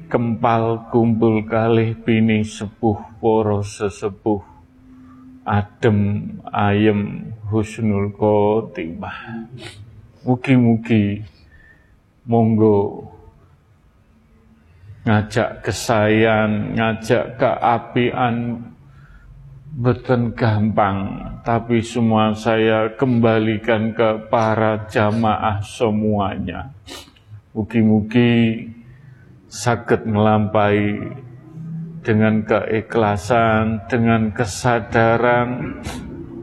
Kempal 0.09 0.89
kumpul 0.89 1.45
kalih 1.45 1.93
pini 2.01 2.41
sepuh 2.41 3.21
poro 3.21 3.61
sesepuh 3.61 4.48
adem 5.49 6.29
ayem 6.53 7.33
husnul 7.49 8.13
khotimah 8.13 9.49
mugi-mugi 10.21 11.25
monggo 12.29 13.09
ngajak 15.09 15.65
kesayan, 15.65 16.77
ngajak 16.77 17.41
keapian 17.41 18.61
Betul 19.69 20.33
gampang, 20.33 21.13
tapi 21.45 21.85
semua 21.85 22.33
saya 22.33 22.89
kembalikan 22.97 23.93
ke 23.93 24.25
para 24.25 24.89
jamaah 24.89 25.61
semuanya. 25.61 26.73
Mugi-mugi 27.53 28.65
sakit 29.45 30.09
melampai 30.09 30.97
dengan 32.10 32.41
keikhlasan, 32.41 33.86
dengan 33.86 34.34
kesadaran, 34.34 35.78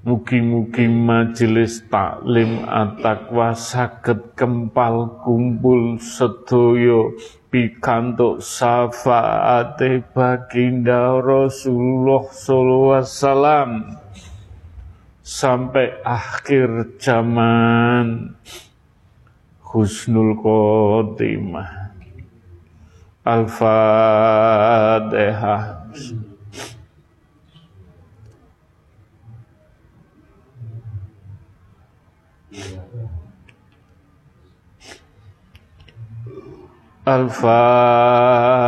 Mugi-mugi 0.00 0.88
majelis 0.88 1.84
taklim 1.92 2.64
at-taqwa 2.64 3.52
saged 3.52 4.32
kempal 4.32 5.20
kumpul 5.20 6.00
sedoyo 6.00 7.12
pikantuk 7.52 8.40
syafaate 8.40 10.00
baginda 10.16 11.20
Rasulullah 11.20 12.24
sallallahu 12.32 12.96
wasallam. 12.96 14.00
Sampai 15.20 15.92
akhir 16.00 16.96
zaman. 16.96 18.40
Husnul 19.60 20.32
khotimah. 20.40 21.92
Al-Fatihah 23.20 23.92
Al-Fatihah 37.06 38.60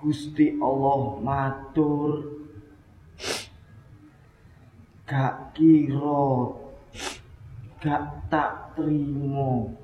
Gusti 0.00 0.56
Allah 0.64 1.20
matur 1.20 2.24
gak 5.04 5.52
kira 5.52 6.56
gak 7.84 8.04
tak 8.32 8.72
trimo 8.72 9.76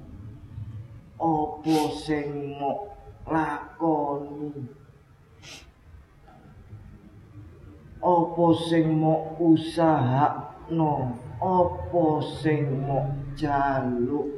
apa 1.21 1.77
sing 2.01 2.57
mok 2.57 2.97
lakoni 3.29 4.80
apa 8.01 8.45
sing 8.69 8.97
mok 8.97 9.37
usahakno? 9.37 11.15
Apa 11.41 12.05
sing 12.41 12.85
mok 12.89 13.37
jaluk? 13.37 14.29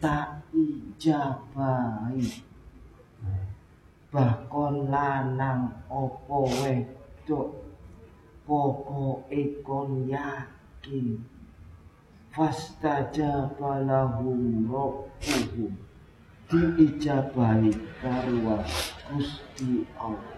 Tak 0.00 0.48
ijabahi. 0.56 2.44
Bahkan 4.12 4.74
lanang 4.88 5.84
apa 5.92 6.38
wedok? 6.64 7.48
Pokoke 8.48 9.60
kon 9.60 10.08
yakin. 10.08 11.20
Fastajaba 12.32 13.80
lahum 13.84 14.68
rabbuhum 14.68 15.86
diijabahi 16.46 17.74
karwa 17.98 18.62
Gusti 19.10 19.88
Allah 19.98 20.35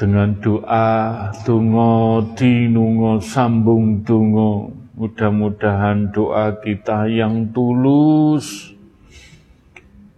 dengan 0.00 0.32
doa 0.40 1.28
tungo 1.44 2.24
dinungo 2.32 3.20
sambung 3.20 4.00
tungo 4.00 4.72
mudah-mudahan 4.96 6.08
doa 6.08 6.56
kita 6.56 7.04
yang 7.04 7.52
tulus. 7.52 8.72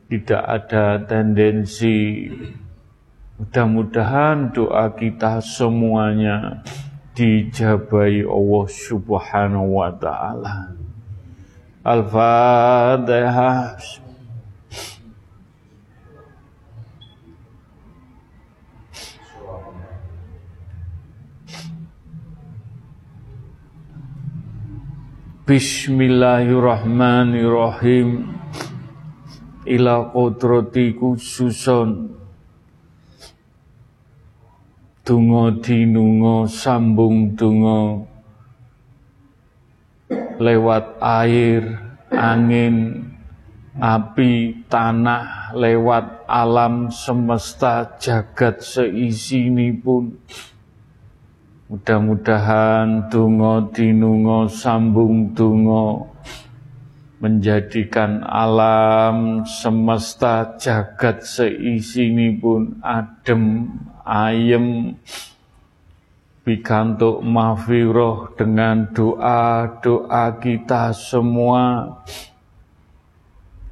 Tidak 0.06 0.38
ada 0.38 1.02
tendensi. 1.02 2.30
Mudah-mudahan 3.42 4.54
doa 4.54 4.94
kita 4.94 5.42
semuanya 5.42 6.62
dijabai 7.18 8.22
Allah 8.22 8.66
Subhanahu 8.70 9.82
wa 9.82 9.90
taala. 9.98 10.78
Al-Fatihah 11.82 13.74
Bismillahirrahmanirrahim. 25.52 28.24
Ila 29.68 30.08
kodrati 30.08 30.96
khususon 30.96 32.16
Dungo 35.04 35.52
dinungo 35.60 36.48
sambung 36.48 37.36
dungo. 37.36 38.08
Lewat 40.40 40.96
air, 41.04 41.68
angin, 42.08 43.12
api, 43.76 44.64
tanah 44.72 45.52
Lewat 45.52 46.24
alam 46.32 46.88
semesta 46.88 48.00
jagat 48.00 48.64
seisi 48.64 49.52
ini 49.52 49.68
pun 49.76 50.16
Mudah-mudahan 51.72 53.08
tungo 53.08 53.72
dinungo 53.72 54.44
sambung 54.44 55.32
tungo 55.32 56.04
menjadikan 57.16 58.20
alam 58.28 59.40
semesta 59.48 60.52
jagat 60.60 61.24
seisi 61.24 62.12
ini 62.12 62.36
pun 62.36 62.76
adem, 62.84 63.72
ayem, 64.04 65.00
pikantuk 66.44 67.24
mafiroh 67.24 68.36
dengan 68.36 68.92
doa-doa 68.92 70.28
kita 70.44 70.92
semua. 70.92 71.88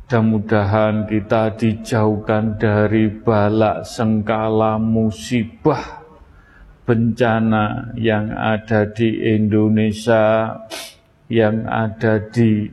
Mudah-mudahan 0.08 1.04
kita 1.04 1.52
dijauhkan 1.52 2.56
dari 2.56 3.12
balak 3.12 3.84
sengkala 3.84 4.80
musibah 4.80 5.99
bencana 6.90 7.94
yang 7.94 8.34
ada 8.34 8.82
di 8.90 9.30
Indonesia, 9.30 10.58
yang 11.30 11.62
ada 11.70 12.18
di 12.18 12.66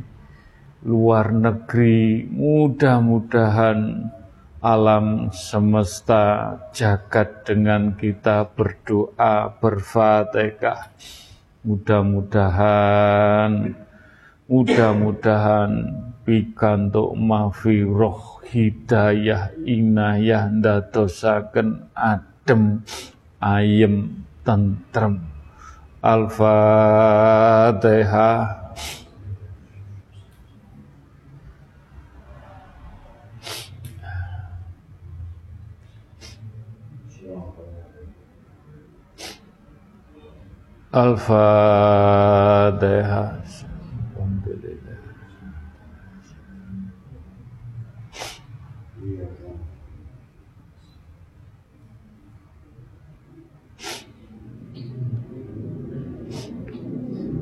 luar 0.90 1.30
negeri, 1.30 2.26
mudah-mudahan 2.26 4.10
alam 4.58 5.30
semesta 5.30 6.58
jagat 6.74 7.46
dengan 7.46 7.94
kita 7.94 8.50
berdoa 8.58 9.54
berfatihah. 9.62 10.90
Mudah-mudahan, 11.62 13.78
mudah-mudahan 14.50 15.72
pikantuk 16.26 17.14
mafiroh 17.14 18.42
hidayah 18.50 19.54
inayah 19.62 20.50
ndadosaken 20.50 21.94
adem 21.94 22.82
ayem 23.42 24.26
tentrem 24.42 25.22
Al-Fatihah 26.02 26.78
Al-Fatihah 40.98 42.18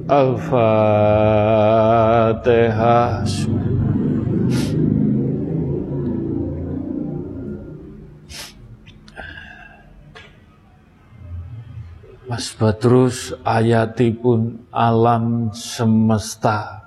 Al-Fatihah 0.06 1.66
Mas 12.30 12.54
Badrus 12.54 13.34
ayatipun 13.42 14.70
alam 14.70 15.50
semesta. 15.58 16.86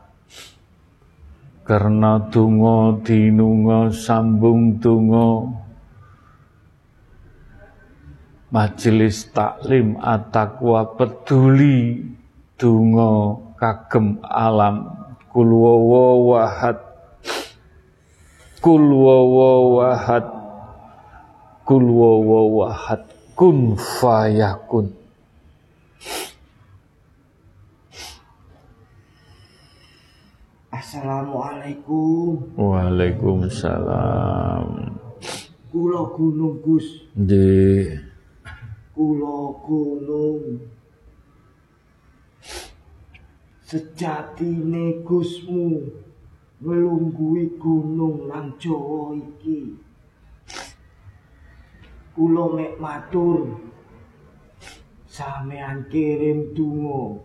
Karena 1.66 2.22
tungo 2.30 3.02
dinungo 3.02 3.90
sambung 3.90 4.78
tungo 4.78 5.58
majelis 8.54 9.26
taklim 9.34 9.98
atakwa 10.00 10.94
peduli 10.94 12.17
donga 12.58 13.38
kagem 13.54 14.18
alam 14.26 14.90
kul 15.30 15.46
wahad 15.46 16.74
kul 18.58 18.82
wahad 18.98 20.26
kul 21.62 21.86
wahad 22.58 23.06
kun 23.38 23.78
fayakun 23.78 24.90
Assalamualaikum. 30.78 32.54
Waalaikumsalam. 32.56 34.64
Kulo 35.68 36.00
Gunung 36.16 36.64
Gus. 36.64 37.04
Nggih. 37.12 38.08
Kulo 38.96 39.60
Gunung 39.68 40.77
sejatine 43.68 45.04
Gusmu 45.04 45.92
nglunggui 46.64 47.60
gunung 47.60 48.24
lan 48.24 48.56
Jawa 48.56 49.12
iki. 49.12 49.76
Kula 52.16 52.44
mek 52.56 52.80
matur 52.80 53.60
sampean 55.04 55.84
kirim 55.92 56.56
donga 56.56 57.20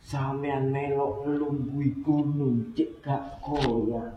sampean 0.00 0.72
melok 0.72 1.28
nglunggui 1.28 2.00
gunung 2.00 2.72
cek 2.72 2.90
gak 3.04 3.24
koyak. 3.44 4.16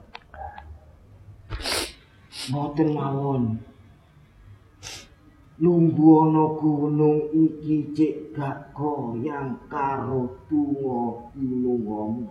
Mboten 2.47 2.89
mawon 2.95 3.43
Lunggu 5.55 6.27
ana 6.27 6.51
gunung 6.59 7.31
iki 7.31 7.95
cek 7.95 8.35
gak 8.35 8.75
goyang 8.75 9.55
karo 9.71 10.27
tungo 10.51 11.31
gunung 11.31 12.27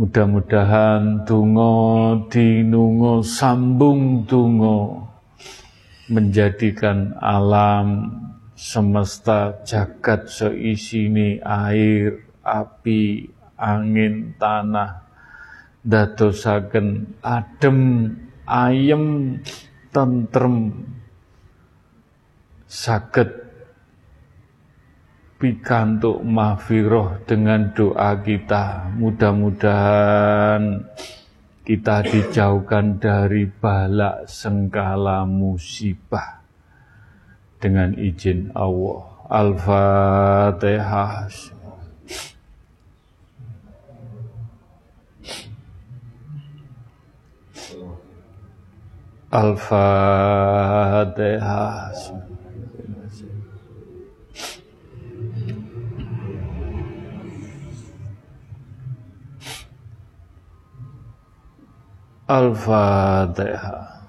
Mudah-mudahan 0.00 1.28
tungo 1.28 1.76
dinungo 2.32 3.20
sambung 3.20 4.24
tungo 4.24 5.04
menjadikan 6.08 7.20
alam 7.20 8.16
semesta 8.56 9.60
jagat 9.68 10.32
seisini 10.32 11.36
air, 11.44 12.24
api, 12.40 13.28
angin, 13.60 14.32
tanah 14.40 15.09
dadosaken 15.84 17.16
adem 17.24 17.78
ayem 18.44 19.38
tentrem 19.94 20.84
saged 22.68 23.30
pikantuk 25.40 26.20
mahfiroh 26.20 27.24
dengan 27.24 27.72
doa 27.72 28.12
kita 28.20 28.92
mudah-mudahan 29.00 30.84
kita 31.70 32.02
dijauhkan 32.02 32.98
dari 32.98 33.46
bala 33.46 34.26
sengkala 34.26 35.22
musibah 35.22 36.42
dengan 37.62 37.94
izin 37.94 38.50
Allah. 38.56 39.06
Al-Fatihah. 39.30 41.30
Al-Fatihah. 49.30 51.14
Al-Fatihah. 62.26 64.02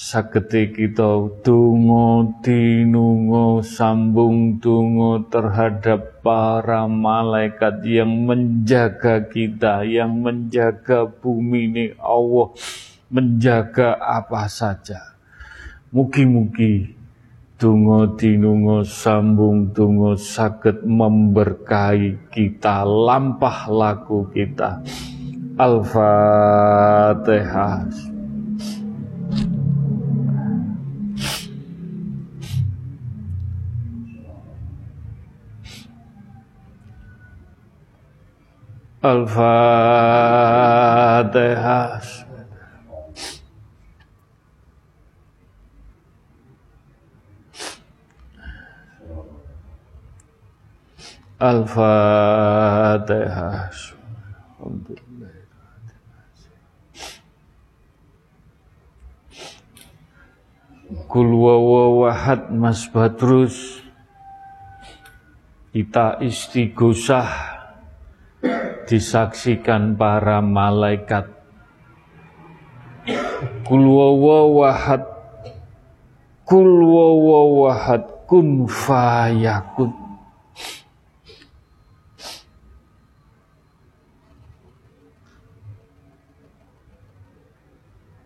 sagete 0.01 0.73
kita 0.73 1.29
donga 1.45 2.25
dinunga 2.41 3.61
sambung 3.61 4.57
donga 4.57 5.29
terhadap 5.29 6.25
para 6.25 6.89
malaikat 6.89 7.85
yang 7.85 8.25
menjaga 8.25 9.21
kita 9.29 9.85
yang 9.85 10.25
menjaga 10.25 11.05
bumi 11.05 11.69
ini. 11.69 11.93
Allah 12.01 12.49
menjaga 13.13 14.01
apa 14.01 14.49
saja. 14.49 15.21
Mugi-mugi 15.93 16.97
donga 17.61 18.17
dinunga 18.17 18.89
sambung 18.89 19.69
donga 19.69 20.17
saged 20.17 20.81
memberkahi 20.81 22.33
kita 22.33 22.89
lampah 22.89 23.69
laku 23.69 24.33
kita. 24.33 24.81
Al-Fatihah 25.61 26.41
Al-Fatihah. 39.01 39.65
Al-Fatihah. 51.41 52.53
Kul 61.09 61.33
wawahad 61.33 62.53
Mas 62.53 62.85
Badrus 62.93 63.81
kita 65.73 66.21
istighosah 66.21 67.60
disaksikan 68.91 69.95
para 69.95 70.43
malaikat. 70.43 71.31
Kul 73.63 73.87
wawahad 73.87 75.07
Kul 76.51 76.83
wawahad 76.83 78.27
kun 78.27 78.67
fayakun. 78.67 79.95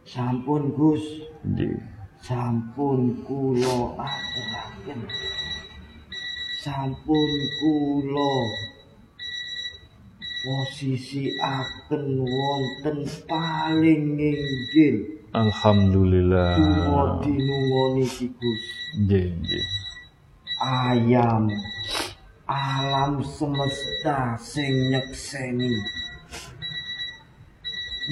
Sampun 0.08 0.72
Gus, 0.72 1.04
Nggih. 1.44 1.74
sampun 2.24 3.18
kula 3.28 3.98
aturaken. 3.98 5.04
Sampun 6.64 7.32
kula 7.60 8.32
posisi 10.44 11.32
aken 11.40 12.20
wonten 12.20 13.08
paling 13.24 14.20
inggil. 14.20 14.96
Alhamdulillah. 15.32 16.60
Gus. 18.28 18.64
Nggih, 19.00 19.32
nggih. 19.40 19.66
Ayam 20.60 21.48
alam 22.44 23.24
semesta 23.24 24.36
sing 24.36 24.92
nyekseni. 24.92 25.72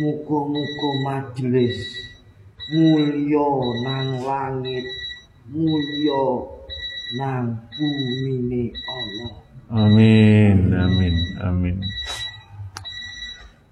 Muga-muga 0.00 0.90
majelis 1.04 1.84
mulya 2.72 3.50
nang 3.84 4.10
langit, 4.24 4.86
mulya 5.52 6.24
nang 7.20 7.60
bumine 7.76 8.72
Allah. 8.88 9.32
Amin, 9.72 10.72
amin, 10.72 11.16
amin. 11.44 11.76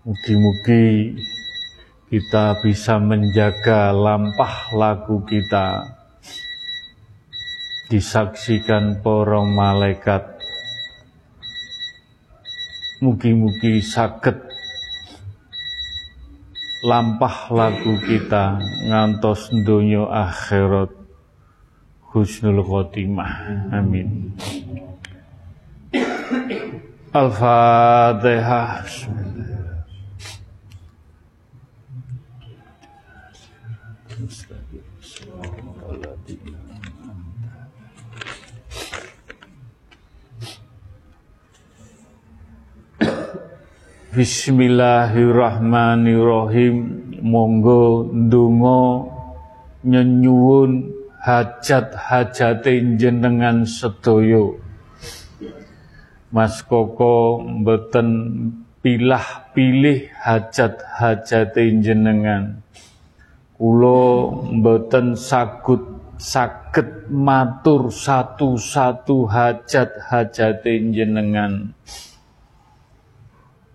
Mugi-mugi 0.01 1.13
kita 2.09 2.57
bisa 2.65 2.97
menjaga 2.97 3.93
lampah 3.93 4.73
laku 4.73 5.21
kita 5.29 5.93
disaksikan 7.93 9.05
para 9.05 9.45
malaikat. 9.45 10.41
Mugi-mugi 13.05 13.85
sakit 13.85 14.41
lampah 16.81 17.53
laku 17.53 18.01
kita 18.01 18.57
ngantos 18.89 19.53
donya 19.69 20.09
akhirat 20.09 20.97
husnul 22.09 22.65
khotimah. 22.65 23.69
Amin. 23.69 24.33
Al-Fatihah. 27.13 28.81
Bismillahirrahmanirrahim. 44.11 46.77
Monggo 47.23 48.11
ndonga 48.11 49.07
nyenyuwun 49.87 50.91
hajat-hajate 51.23 52.99
jenengan 52.99 53.63
sedaya. 53.63 54.51
Mas 56.35 56.59
Koko 56.67 57.39
mboten 57.39 58.11
pilah-pilih 58.83 60.11
hajat-hajate 60.11 61.71
jenengan. 61.79 62.67
Kula 63.55 64.27
mboten 64.59 65.15
sagut 65.15 65.87
saged 66.19 67.07
matur 67.15 67.95
satu-satu 67.95 69.31
hajat-hajate 69.31 70.91
jenengan. 70.91 71.79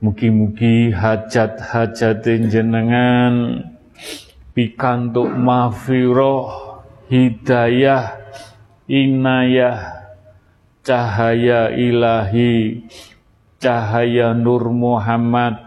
Mugi-mugi 0.06 0.94
hajat-hajate 0.94 2.46
jenengan 2.46 3.66
pikantuk 4.54 5.34
mafiroh, 5.34 6.78
hidayah, 7.10 8.14
inayah, 8.86 10.06
cahaya 10.86 11.74
ilahi, 11.74 12.86
cahaya 13.58 14.38
Nur 14.38 14.70
Muhammad, 14.70 15.58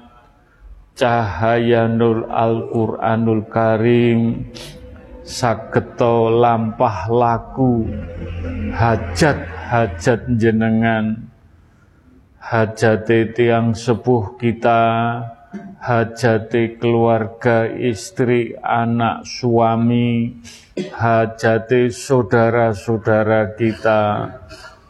cahaya 0.94 1.90
Nur 1.90 2.30
Al-Quranul 2.30 3.42
Karim, 3.50 4.54
sageto 5.26 6.30
lampah 6.30 7.10
laku, 7.10 7.90
hajat-hajat 8.70 10.30
jenengan, 10.38 11.27
hajate 12.48 13.36
tiang 13.36 13.76
sepuh 13.76 14.40
kita, 14.40 14.80
hajate 15.84 16.80
keluarga, 16.80 17.68
istri, 17.68 18.56
anak, 18.56 19.28
suami, 19.28 20.32
hajate 20.96 21.92
saudara-saudara 21.92 23.52
kita, 23.52 24.32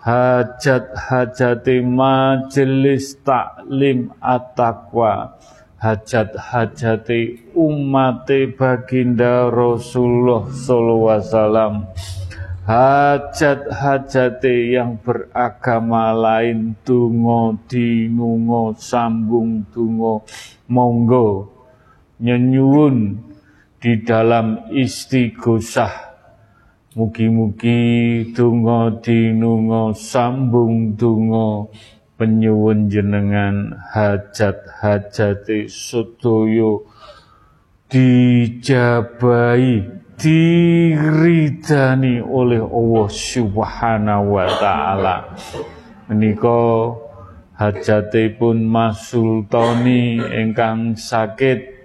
hajat-hajate 0.07 1.83
majelis 1.83 3.19
taklim 3.27 4.15
at-taqwa, 4.23 5.35
hajat-hajate 5.83 7.43
umate 7.59 8.55
baginda 8.55 9.51
Rasulullah 9.51 10.47
sallallahu 10.47 11.11
alaihi 11.11 11.27
wasallam 11.27 11.75
hajat-hajate 12.69 14.77
yang 14.77 15.01
beragama 15.01 16.13
lain 16.13 16.77
tungo 16.85 17.57
dinungo 17.65 18.77
sambung 18.77 19.65
tungo 19.73 20.21
monggo 20.69 21.49
nyenyuwun 22.21 23.25
di 23.81 24.05
dalam 24.05 24.69
istighosah 24.69 26.13
mugi-mugi 26.93 28.37
tungo 28.37 29.01
dinungo 29.01 29.97
sambung 29.97 30.93
tungo 30.93 31.73
penyuwun 32.21 32.93
jenengan 32.93 33.81
hajat-hajate 33.97 35.73
sedaya 35.73 36.85
dijabai 37.89 39.98
diridani 40.19 42.19
oleh 42.19 42.59
Allah 42.59 43.07
Subhanahu 43.07 44.35
wa 44.35 44.49
taala. 44.59 45.17
Menika 46.11 46.91
hajatipun 47.55 48.67
Mas 48.67 49.15
Sultani 49.15 50.19
ingkang 50.19 50.99
sakit 50.99 51.79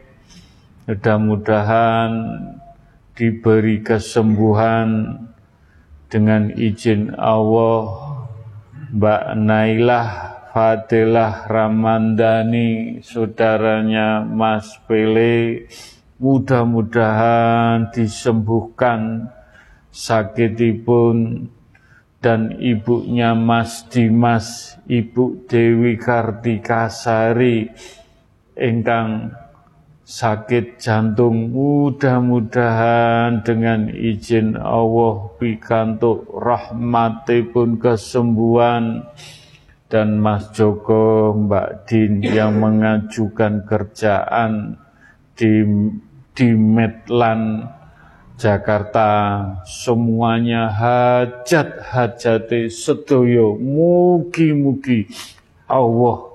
mudah-mudahan 0.89 2.09
diberi 3.13 3.86
kesembuhan 3.86 5.21
dengan 6.09 6.49
izin 6.53 7.13
Allah 7.13 8.13
Mbak 8.93 9.23
Nailah 9.38 10.09
Fadilah 10.53 11.49
Ramandani 11.49 13.01
saudaranya 13.01 14.21
Mas 14.21 14.77
Pele 14.86 15.65
Mudah-mudahan 16.24 17.91
disembuhkan 17.91 19.28
sakitipun 19.91 21.51
dan 22.24 22.55
ibunya 22.63 23.36
Mas 23.36 23.84
Dimas, 23.91 24.80
Ibu 24.88 25.43
Dewi 25.51 25.99
Kartikasari 25.99 27.67
ingkang 28.55 29.36
sakit 30.07 30.80
jantung. 30.80 31.51
Mudah-mudahan 31.51 33.43
dengan 33.43 33.91
izin 33.91 34.55
Allah 34.55 35.28
pikantuk 35.36 36.24
rahmatipun 36.32 37.76
kesembuhan. 37.84 39.03
Dan 39.91 40.24
Mas 40.24 40.49
Joko 40.55 41.36
Mbak 41.38 41.86
Din 41.86 42.26
yang 42.26 42.57
mengajukan 42.57 43.61
kerjaan 43.67 44.80
di 45.38 45.61
di 46.34 46.53
Medlan 46.53 47.69
Jakarta 48.38 49.41
semuanya 49.63 50.67
hajat-hajate 50.73 52.67
sedoyo 52.73 53.55
mugi-mugi 53.61 55.05
Allah 55.69 56.34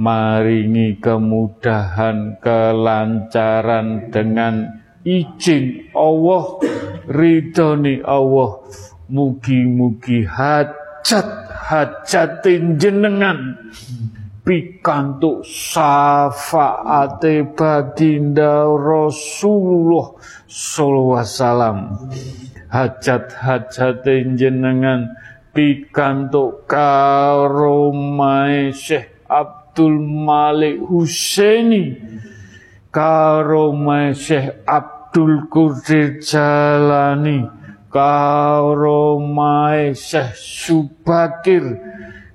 maringi 0.00 0.96
kemudahan 0.96 2.40
kelancaran 2.40 4.08
dengan 4.08 4.80
izin 5.04 5.92
Allah 5.92 6.64
ridhoni 7.04 8.00
Allah. 8.06 8.64
Mugi-mugi 9.10 10.22
hajat 10.22 11.28
hajatin 11.50 12.78
jenengan 12.78 13.58
pikantuk 14.44 15.44
syafaate 15.44 17.44
baginda 17.54 18.66
Rasulullah 18.66 20.16
sallallahu 20.48 21.20
wasallam. 21.20 21.76
Hajat-hajate 22.70 24.38
jenengan 24.38 25.10
pikantuk 25.50 26.70
karomai 26.70 28.70
Syekh 28.70 29.26
Abdul 29.26 29.98
Malik 29.98 30.78
Husaini 30.86 31.98
karomai 32.94 34.14
Syekh 34.14 34.62
Abdul 34.66 35.50
Qadir 35.50 36.22
Jalani 36.22 37.50
karomai 37.90 39.90
Syekh 39.98 40.38
Subakir 40.38 41.89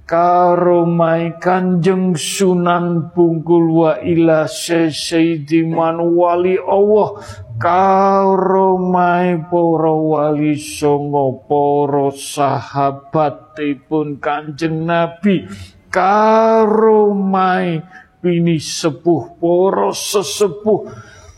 karomai 0.05 1.41
kanjeng 1.41 2.13
sunan 2.13 3.09
bungkul 3.09 3.73
wa 3.73 3.97
ila 4.05 4.45
seseidiman 4.45 5.97
wali 6.13 6.61
Allah. 6.61 7.17
Karomai 7.55 9.47
poro 9.49 10.13
wali 10.13 10.59
songo 10.59 11.47
poro 11.49 12.13
sahabatipun 12.13 14.21
kanjeng 14.21 14.85
nabi. 14.85 15.49
Karomai 15.89 17.81
bini 18.21 18.61
sepuh 18.61 19.41
poro 19.41 19.89
sesepuh 19.93 20.81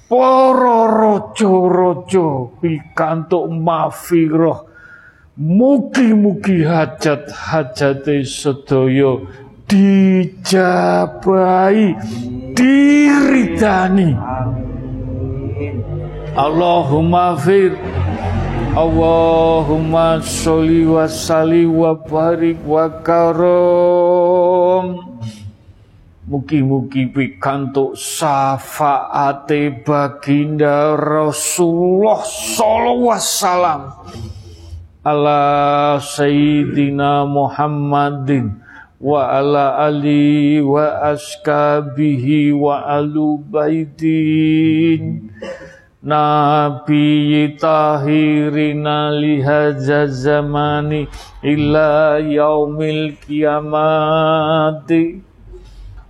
poro 0.08 0.88
rojo-rojo 0.88 2.56
pikantuk 2.64 3.52
mafiroh 3.52 4.77
Mugi-mugi 5.38 6.66
hajat-hajate 6.66 8.26
sedaya 8.26 9.22
dijabai, 9.70 10.34
diridani. 12.58 14.18
Allahumma 16.34 17.38
fir 17.38 17.78
Allahumma 18.74 20.26
sholli 20.26 20.90
wa 20.90 21.06
salli 21.06 21.70
wa 21.70 21.94
barik 21.94 22.58
wa 22.66 22.90
karom 23.06 25.02
Mugi-mugi 26.26 27.14
pikantuk 27.14 27.94
syafaate 27.94 29.86
baginda 29.86 30.98
Rasulullah 30.98 32.26
sallallahu 32.26 33.06
alaihi 33.06 33.22
wasallam 33.22 33.82
ala 35.08 35.96
sayyidina 36.04 37.24
Muhammadin 37.24 38.60
wa 39.00 39.40
ala 39.40 39.88
ali 39.88 40.60
wa 40.60 41.00
askabihi 41.16 42.52
wa 42.52 42.84
alu 42.84 43.40
baitin. 43.40 45.32
Nabi 46.04 47.56
tahirina 47.60 49.12
lihaza 49.16 50.08
zamani 50.12 51.08
ila 51.44 52.20
yaumil 52.20 53.16
kiamati. 53.24 55.24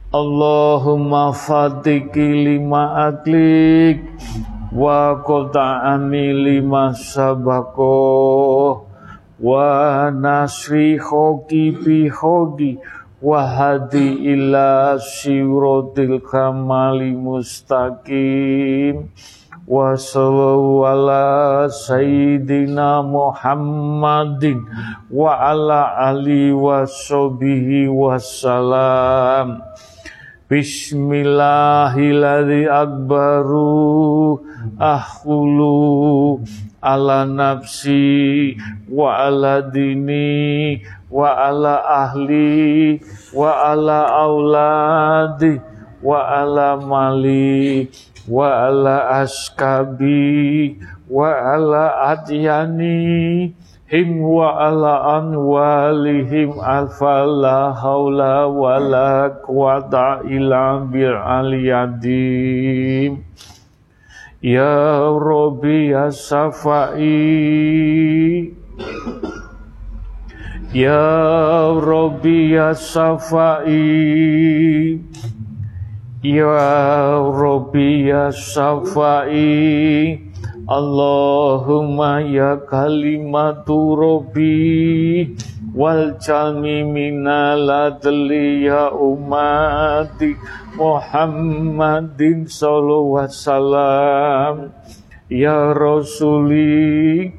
Allahumma 0.07 1.35
fatiki 1.35 2.47
lima 2.47 3.11
aklik 3.11 4.07
wa 4.71 5.19
qata'ani 5.19 6.31
lima 6.47 6.95
sabakoh 6.95 8.46
wa 9.39 10.09
nasri 10.09 10.97
hoki 10.97 11.71
bi 11.71 12.09
hoki 12.09 12.77
wa 13.21 13.45
hadi 13.45 14.33
ila 14.33 14.97
siratil 14.97 16.19
kamali 16.21 17.13
mustaqim. 17.13 19.09
Wa 19.67 19.99
sallallahu 19.99 21.67
sayyidina 21.67 23.03
Muhammadin 23.03 24.63
wa 25.11 25.51
ala 25.51 25.91
ali 26.07 26.55
wa 26.55 26.87
sahbihi 26.87 27.91
wassalam 27.91 29.59
Bismillahilladzi 30.47 32.63
akbaru 32.71 34.39
ahulu 34.79 36.39
ala 36.81 37.25
nafsi 37.25 38.57
wa 38.89 39.17
ala 39.25 39.61
dini 39.61 40.81
wa 41.09 41.47
ala 41.47 41.81
ahli 42.05 43.01
wa 43.33 43.71
ala 43.71 44.05
auladi 44.11 45.57
wa 46.03 46.21
ala 46.21 46.77
mali 46.77 47.89
wa 48.29 48.67
ala 48.69 49.23
askabi 49.23 50.77
wa 51.09 51.31
ala 51.31 52.13
adyani 52.13 53.55
him 53.87 54.19
wa 54.19 54.67
ala 54.67 55.23
anwalihim 55.23 56.59
alfa 56.59 57.23
la 57.23 57.71
haula 57.71 58.51
wa 58.51 58.75
la 58.77 59.31
quwata 59.41 60.27
illa 60.27 60.83
bil 60.83 61.15
aliyadim 61.15 63.23
Ya 64.37 65.01
Rabbi 65.17 65.89
ya 65.89 66.13
Safai 66.13 67.09
Ya 70.69 71.73
Rabbi 71.73 72.53
ya 72.53 72.77
Safai 72.77 73.81
Ya 76.21 77.17
Rabbi 77.17 78.13
ya 78.13 78.29
Safai 78.29 80.21
Allahumma 80.69 82.21
ya 82.21 82.61
kalimatu 82.61 83.97
Rabbi 83.97 85.33
wal 85.77 86.17
jalmi 86.17 86.81
minal 86.81 87.69
adli 87.69 88.65
ya 88.65 88.89
umati 88.89 90.33
Muhammadin 90.73 92.49
sallallahu 92.49 93.21
wasallam 93.21 94.73
ya 95.29 95.77
rasuli 95.77 97.29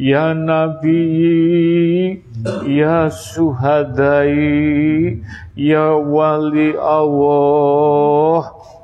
ya 0.00 0.32
nabi 0.32 1.04
ya 2.64 3.12
suhadai 3.12 4.40
ya 5.52 5.92
wali 5.92 6.72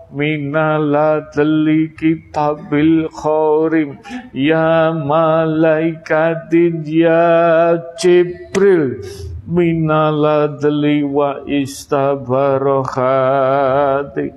Allah 0.09 1.21
minaladli 1.29 1.93
kitabil 1.93 3.13
khorim 3.13 4.01
ya 4.33 4.89
malaikatin 4.93 6.85
ya 6.85 7.77
Jibril. 8.01 9.05
Minaladli 9.49 11.01
wa 11.09 11.41
istabarokhati 11.49 14.29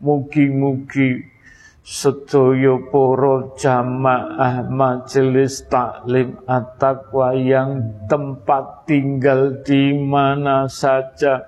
Mugi-mugi 0.00 1.28
sedaya 1.84 2.76
para 2.88 3.52
jamaah 3.56 4.64
majelis 4.68 5.64
taklim 5.68 6.40
at-taqwa 6.44 7.36
yang 7.36 8.04
tempat 8.08 8.84
tinggal 8.84 9.60
di 9.64 9.96
mana 9.96 10.68
saja. 10.72 11.44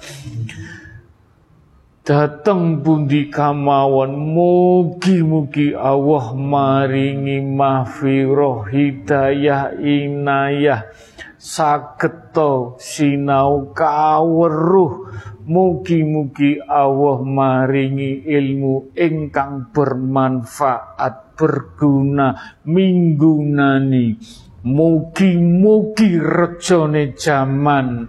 Datang 2.02 2.82
pundi 2.82 3.30
kamawon 3.30 4.18
mugi-mugi 4.34 5.70
Allah 5.70 6.34
maringi 6.34 7.38
mahfirah 7.38 8.66
hidayah 8.66 9.78
inayah. 9.78 10.90
Saketo 11.38 12.74
sinau 12.82 13.70
kaweruh 13.70 15.14
Mugi-mugi 15.42 16.62
Allah 16.70 17.18
maringi 17.26 18.22
ilmu 18.30 18.94
ingkang 18.94 19.74
bermanfaat, 19.74 21.34
berguna, 21.34 22.62
minggunani. 22.62 24.14
Mugi-mugi 24.62 26.14
rejone 26.22 27.18
zaman 27.18 28.06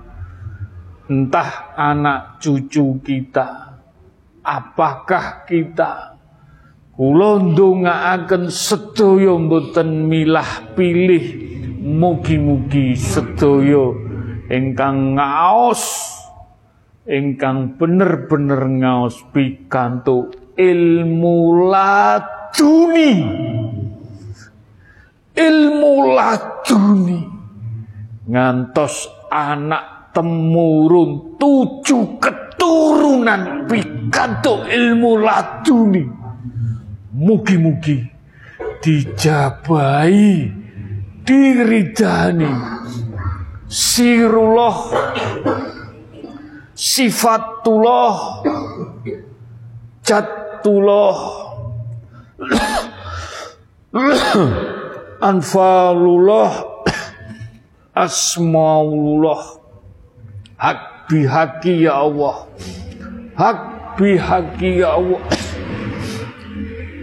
entah 1.10 1.74
anak 1.74 2.38
cucu 2.38 3.02
kita, 3.02 3.82
apakah 4.46 5.50
kita. 5.50 6.14
Kula 6.94 7.42
ndongaaken 7.42 8.54
sedaya 8.54 9.34
mboten 9.42 10.06
milah 10.06 10.78
pilih. 10.78 11.50
Mugi-mugi 11.82 12.94
sedaya 12.94 13.90
ingkang 14.54 15.18
ngaos 15.18 16.14
ingkang 17.04 17.76
bener-bener 17.76 18.64
ngaos 18.64 19.20
pikantuk 19.36 20.56
ilmu 20.56 21.38
laduni. 21.68 23.14
Ilmu 25.34 25.94
laduni. 26.14 27.20
Ngantos 28.24 29.28
anak 29.28 30.16
temurun 30.16 31.36
tujuh 31.36 32.22
keturunan 32.24 33.68
pikantuk 33.68 34.64
ilmu 34.70 35.12
laduni. 35.20 36.04
Mugi-mugi 37.14 38.00
dijabai 38.80 40.50
diridani. 41.28 42.54
Sirullah 43.68 44.78
sifatullah. 46.76 48.44
Jatullah. 50.04 51.18
Anfalullah. 55.22 56.52
Asmaulullah. 57.94 59.42
Hak 60.58 60.80
bihaki 61.10 61.86
ya 61.86 62.02
Allah. 62.02 62.50
Hak 63.38 63.60
bihaki 63.98 64.82
ya 64.82 64.98
Allah. 64.98 65.22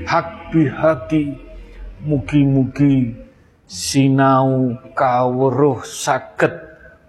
Hak 0.06 0.28
bihaki. 0.50 1.38
Mugi-mugi 2.00 3.12
sinau 3.68 4.72
kawruh 4.96 5.84
saged 5.84 6.50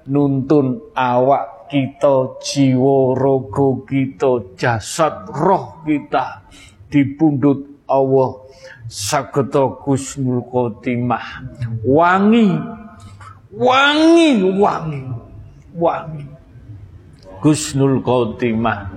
nuntun 0.03 0.83
awak 0.91 1.60
kita, 1.71 2.43
jiwa 2.43 3.15
rogo 3.15 3.87
kita, 3.87 4.59
jasad 4.59 5.31
roh 5.31 5.79
kita 5.87 6.43
dipundut 6.91 7.87
Allah 7.87 8.43
sageta 8.91 9.79
kusnul 9.79 10.43
khotimah. 10.43 11.47
Wangi, 11.87 12.59
wangi, 13.55 14.31
wangi, 14.59 15.01
wangi. 15.79 16.27
Kusnul 17.39 18.03
khotimah. 18.03 18.91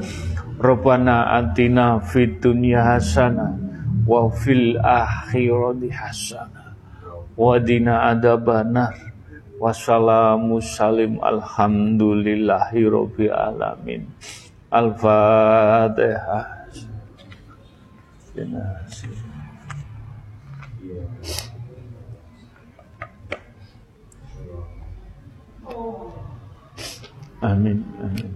Rabbana 0.59 1.39
atina 1.39 2.03
fid 2.03 2.43
dunya 2.43 2.83
hasanah 2.83 3.59
wa 4.07 4.31
fil 4.31 4.79
akhirati 4.79 5.91
hasanah 5.91 6.79
wa 7.35 7.59
dina 7.59 8.15
adabanar 8.15 9.14
wassalamu 9.65 10.61
salim 10.61 11.17
alhamdulillahi 11.25 12.85
rabbil 12.85 13.33
alamin 13.33 14.05
al-fatihah 14.69 16.53
Amin. 27.45 27.85
Amin. 28.01 28.33